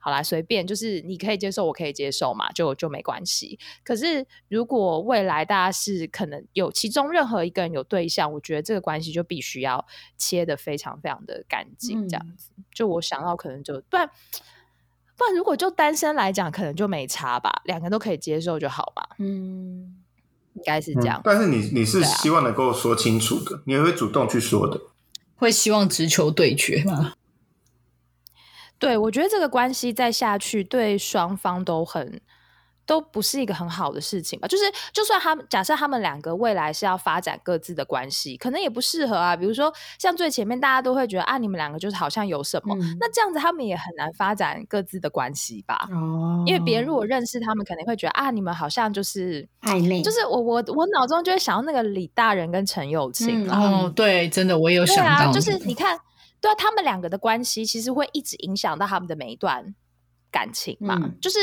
[0.04, 3.56] 好啦，随便，就是你可以接受，我可以接受嘛，就就没关系。
[3.84, 9.86] 可是如果未来大家是可能有其中任何一个人有对象，我觉得这个关系就必须要
[10.18, 12.50] 切的非常非常的干净，这样子。
[12.74, 14.06] 就我想到可能就不然
[15.16, 20.02] 不不然如果就单身来讲，可能就没差吧，两个都可以接受就好吧，嗯，
[20.54, 21.20] 应该是这样。
[21.22, 24.80] 但是你你是希望能够说清楚的，你也会主动去说的。
[25.36, 27.14] 会希望直球对决嘛？
[28.82, 32.20] 对，我觉得这个关系再下去，对双方都很
[32.84, 34.48] 都不是一个很好的事情吧。
[34.48, 39.36] 就是，就算他们假设他们两个未来是要发展各自的关系，可能也不适合啊。
[39.36, 45.88] 比如说，像最前面大家都会觉得啊，你们两个就是好像有什么，嗯那这样子他们也很难发展各自的关系吧。
[45.92, 53.58] 哦因为别人如果认识他们，肯定会觉得啊，你们好像就是暧昧，就是我我我脑中就会想到那个李大人跟陈友嗯庆啦。
[53.60, 55.96] 哦，对，真的我也有想到，就是你看，
[56.42, 59.74] 对啊，他们两个的关系其实会一直影响到他们的每一段
[60.30, 60.98] 感情嘛。
[61.00, 61.38] 嗯就是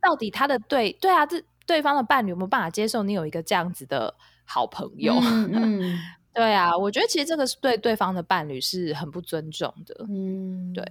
[0.00, 4.14] 到底他的对对啊，这对方的伴侣有没有办法接受你有一个这样子的
[4.44, 5.12] 好朋友？
[5.20, 5.50] 嗯
[5.82, 5.98] 嗯
[6.32, 10.06] 对啊，我觉得其实这个是对对方的伴侣是很不尊重的。
[10.08, 10.82] 嗯，对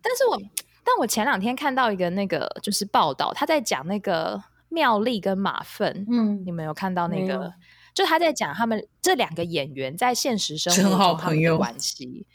[0.00, 0.40] 但是我
[0.84, 7.52] 但我前两天看到一个那个就是报道，他在讲那个妙丽跟马粪，嗯你们有看到那个？
[7.92, 12.26] 就他在讲他们这两个演员在现实生活中他好朋友们的关系。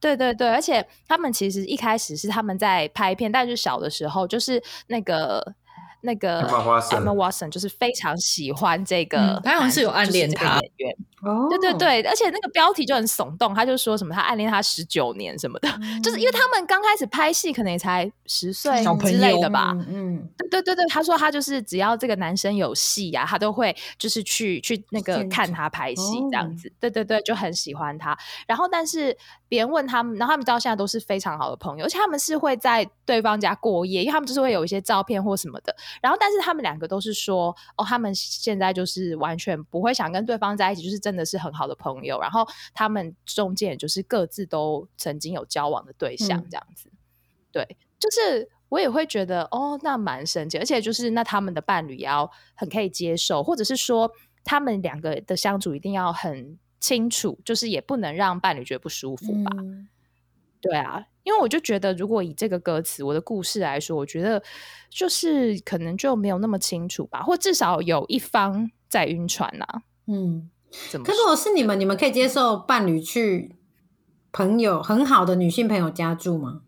[0.00, 5.54] 对对对，而且他们其实一开始是他们在拍片，但是小的时候就是那个
[6.02, 10.96] 那个 Emma Watson 就是非常喜欢这个，嗯他好像是有暗恋他演员。
[11.24, 15.70] 哦，对对对，而且那个标题就很耸动，他就说什么他暗恋他十九年什么的，
[16.02, 26.70] 就是因为他们刚开始拍戏可能也才十岁之类的吧，嗯嗯，对对对，他说他就是只要这个男生有戏呀、他都会就是去去那个看他拍戏这样哦子。
[26.78, 28.14] 对对对，就很喜欢他。
[28.46, 29.16] 然后但是
[29.54, 35.72] 别人问他们，然后他们到现在都是非常好的朋友，而且他们是会在对方家过夜，因为他们就是会有一些照片或什么的。
[36.02, 42.20] 然后但是他们两个都是说，哦，他们现在就是完全不会想跟对方在一起，就是真的是很好的朋友。
[42.20, 42.44] 然后
[42.74, 46.90] 他们中间也就是各自都曾经有交往的对象嗯这样子。
[47.52, 54.10] 对，就是我也会觉得哦，那蛮神奇，而且就是那他们的伴侣也要很可以接受，或者是说
[54.42, 59.50] 他们两个的相处一定要很清楚，就是也不能让伴侣觉得不舒服吧？
[59.58, 59.88] 嗯
[60.60, 64.42] 对啊，因为我就觉得，如果以这个歌词我的故事来说，我觉得
[64.88, 70.50] 就是可能就没有那么清楚吧，或至少有一方在晕船啊，嗯。
[70.90, 73.54] 怎么可是我是你们，你们可以接受伴侣去
[74.32, 76.62] 朋友很好的女性朋友家住吗？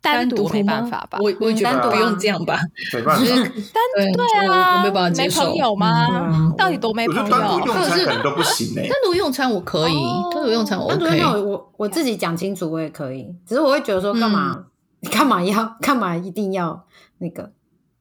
[0.00, 1.18] 单独没办法吧？
[1.20, 2.58] 我我觉单独啊得不用这样吧，
[2.94, 6.06] 没办法，单对对啊，没办法接受没朋友吗？
[6.30, 7.66] 嗯到底多没朋得单独友？
[7.66, 14.64] 用餐可能都不行哎、单独用餐我可以，哦单独用餐我单独 OK，那我我我自己讲清楚，我也可以，只是我会觉得说，干嘛、嗯
[15.00, 16.84] 你干嘛要干嘛一定要
[17.18, 17.52] 那个？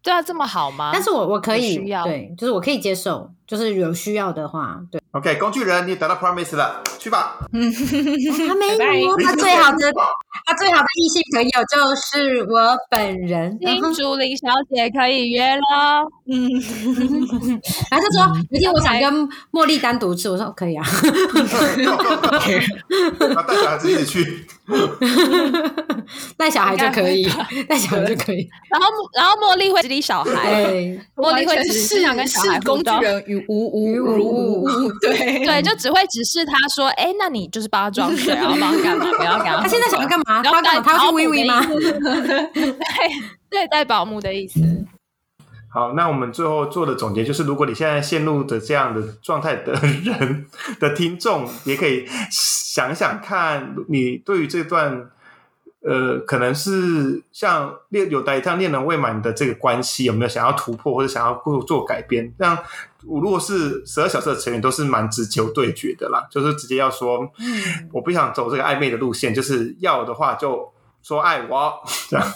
[0.02, 0.90] 对啊，这么好吗？
[0.94, 7.38] 但是我我可以对，就是我可以接受，就是有需要的话，对，OK，工具人，你得到 Promise 了，去吧。
[7.54, 7.72] 嗯
[8.48, 8.68] 他没
[9.02, 9.92] 有，他最好的
[10.46, 13.58] 他最好的异性朋友就是我本人。
[13.60, 16.06] 金竹林小姐可以约了。
[16.30, 16.48] 嗯，
[17.90, 20.86] 然后他说，有一天我想跟茉莉单独吃，我说可以啊，
[23.20, 24.46] 那 带小孩子一起去，
[26.36, 27.24] 带小孩就可以，
[27.68, 28.50] 带小孩就可以。
[28.70, 32.92] 然后然后茉莉会理小孩，对，茉莉会是想跟小孩工具。
[33.02, 39.06] 人与无无与如无对对，就只会指示他说：“哎，那你就是帮他装水，然后帮他干嘛？
[39.18, 40.42] 不要干嘛？”他现在想要干嘛？
[40.42, 40.84] 然后他要干嘛？
[40.84, 41.62] 他要去保姆的微微吗？
[42.54, 43.10] 对
[43.50, 44.60] 对，带保姆的意思。
[45.70, 50.46] 好，那我们最后做的总结就是，如果你现在陷入的这样的状态的人
[50.80, 55.12] 的听众，也可以想想看，你对于这段
[55.90, 62.34] 呃，可能是像恋有待像恋人未满的这个关系，有没有想要突破或者想要做做改变？
[62.38, 62.58] 让
[63.04, 70.70] 如果是十二小时的成员都是蛮直球对决的啦，就是直接要说，嗯我不想走这个暧昧的路线，就是要的话就
[71.02, 71.74] 说爱我
[72.10, 72.28] 这样。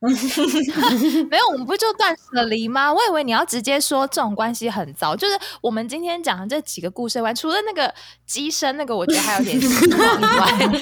[1.28, 2.92] 没有，我们不就断舍离吗？
[2.92, 5.16] 我以为你要直接说这种关系很糟。
[5.16, 7.92] 就是我们今天讲的这几个故事外，除了那个
[8.24, 10.78] 机身那个，我觉得还有点希望以外，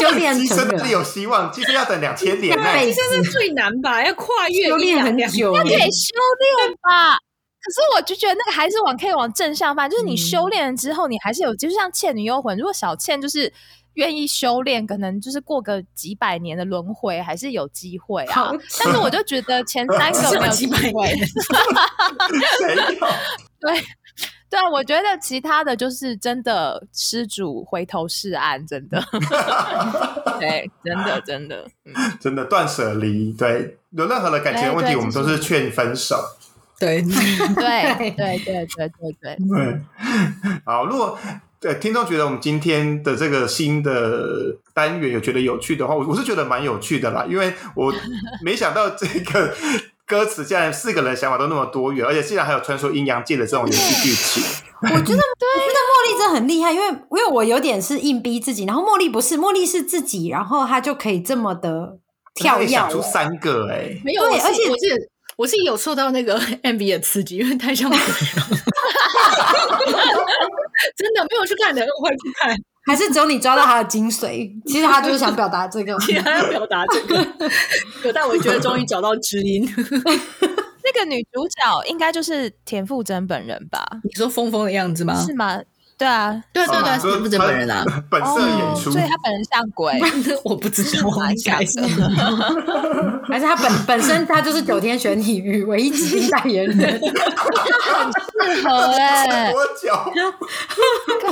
[0.00, 1.50] 修炼机身哪里有希望？
[1.50, 4.04] 机身要等两千年呢、下辈子这是最难吧？
[4.04, 6.14] 要跨越修炼很久可以欸， 修
[6.66, 7.16] 炼吧。
[7.64, 13.52] 可是我就觉得那个还是往可以往正向发，就是你修炼了之后，你还是有，就是像《倩女幽魂》，如果小倩就是
[13.94, 18.50] 愿意修炼，可能就是过个几百年的轮回，还是有机会啊。
[18.78, 20.80] 但是我就觉得前三个 没有机会。
[23.60, 23.80] 对
[24.50, 29.02] 对啊，我觉得其他的就是真的施主回头是岸，真的，
[30.38, 36.16] 对，真的真的，嗯，真的断舍离，对，有任何的感情的问题，我们都是劝分手。
[36.78, 37.00] 对，
[37.54, 38.88] 对对对对对
[39.20, 39.80] 对，对，
[40.64, 41.16] 好，如果
[41.62, 47.94] 对听众觉得我们今天的这个新的单元有觉得有趣的话，我我是觉得蛮有趣的啦，因为我
[48.44, 49.54] 没想到这个
[50.04, 54.42] 歌词竟然四个人想法都那么多元，而且竟然还有穿梭阴阳界的这种游戏剧情。
[54.82, 61.96] 我觉得，我觉得茉莉真的很厉害，因为因为我有点是硬逼自己，然后茉莉不是，茉莉是自己，然后她就可以这么的
[62.34, 62.66] 跳跃。
[62.90, 68.04] 出三个哎、没有，而且我是我是有受到那个 MV 的刺激，因为太像鬼了。
[70.96, 72.56] 真的没有去看的，我会去看，
[72.86, 74.50] 还是只有你抓到他的精髓？
[74.66, 75.98] 其实他就是想表达这个。
[76.06, 77.16] 其实他要表达这个。
[78.04, 79.68] 有，但我觉得终于找到知音。
[80.84, 83.86] 那个女主角应该就是田馥甄本人吧？
[84.02, 85.14] 你说峰峰的样子吗？
[85.24, 85.60] 是吗？
[86.02, 87.84] 对啊，对对对，不是本人啊？
[88.10, 88.90] 本色演出。
[88.90, 90.00] 所以他本人像鬼，
[90.44, 92.02] 我不知道，蛮应该像是。
[93.30, 97.00] 还是他本本身他就是九天玄体育唯一代言人。
[97.00, 99.92] 很适合哎、 多久？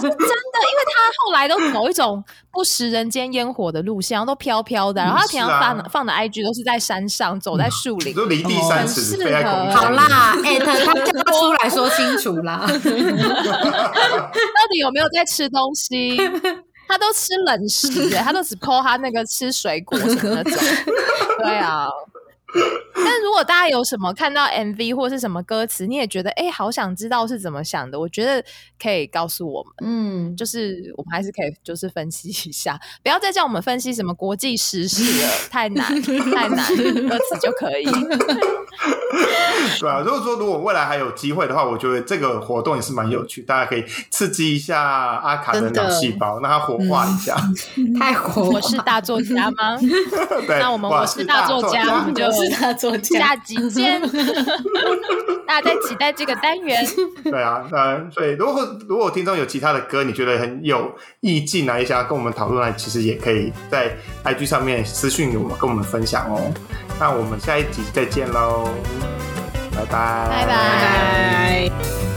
[0.00, 9.16] 真的，因为他后来都走一种不食人间烟火的路线，然后都飘飘的，然后他平常放、放的 IG 都是在山上，走在树林你，说离地三尺
[9.74, 12.64] 好啦，艾特他叫她出来说清楚啦。
[14.60, 16.18] 到底有没有在吃东西？
[16.86, 20.52] 他都吃冷食、欸， 他都只抠他那个吃水果什么那种。
[21.38, 21.86] 对啊，
[22.96, 28.44] 但如果大家有什么看到 MV 或是什么歌词，你也觉得哎、好想知道是怎么想的，我觉得
[28.82, 29.72] 可以告诉我们。
[29.82, 36.66] 嗯，就是我们还是可以就是分析一下，不要再叫我们分析什么国际时事了，太难太难，
[37.08, 37.86] 歌词就可以。
[39.80, 47.36] 对啊，如果说如果未来还有机会的话，我觉得这个活动也是蛮有趣，大家可以刺激一下阿卡的脑细胞，让它活化一下。
[47.98, 49.76] 太火我是大作家吗？
[50.46, 54.00] 对，那我们我是大作家，我们就是大作家，下集见。
[55.46, 56.86] 大家在期待这个单元。
[57.24, 63.90] 对啊，嗯所以如果如果听众有其他的歌，你觉得很有意境啊，也想要跟我们讨论啊，其实也可以在
[64.24, 66.52] IG 上面私讯我们，跟我们分享哦。
[67.00, 68.59] 那我们下一集再见喽，
[69.76, 70.28] 拜拜。
[70.30, 71.70] 拜拜。
[71.70, 72.09] 拜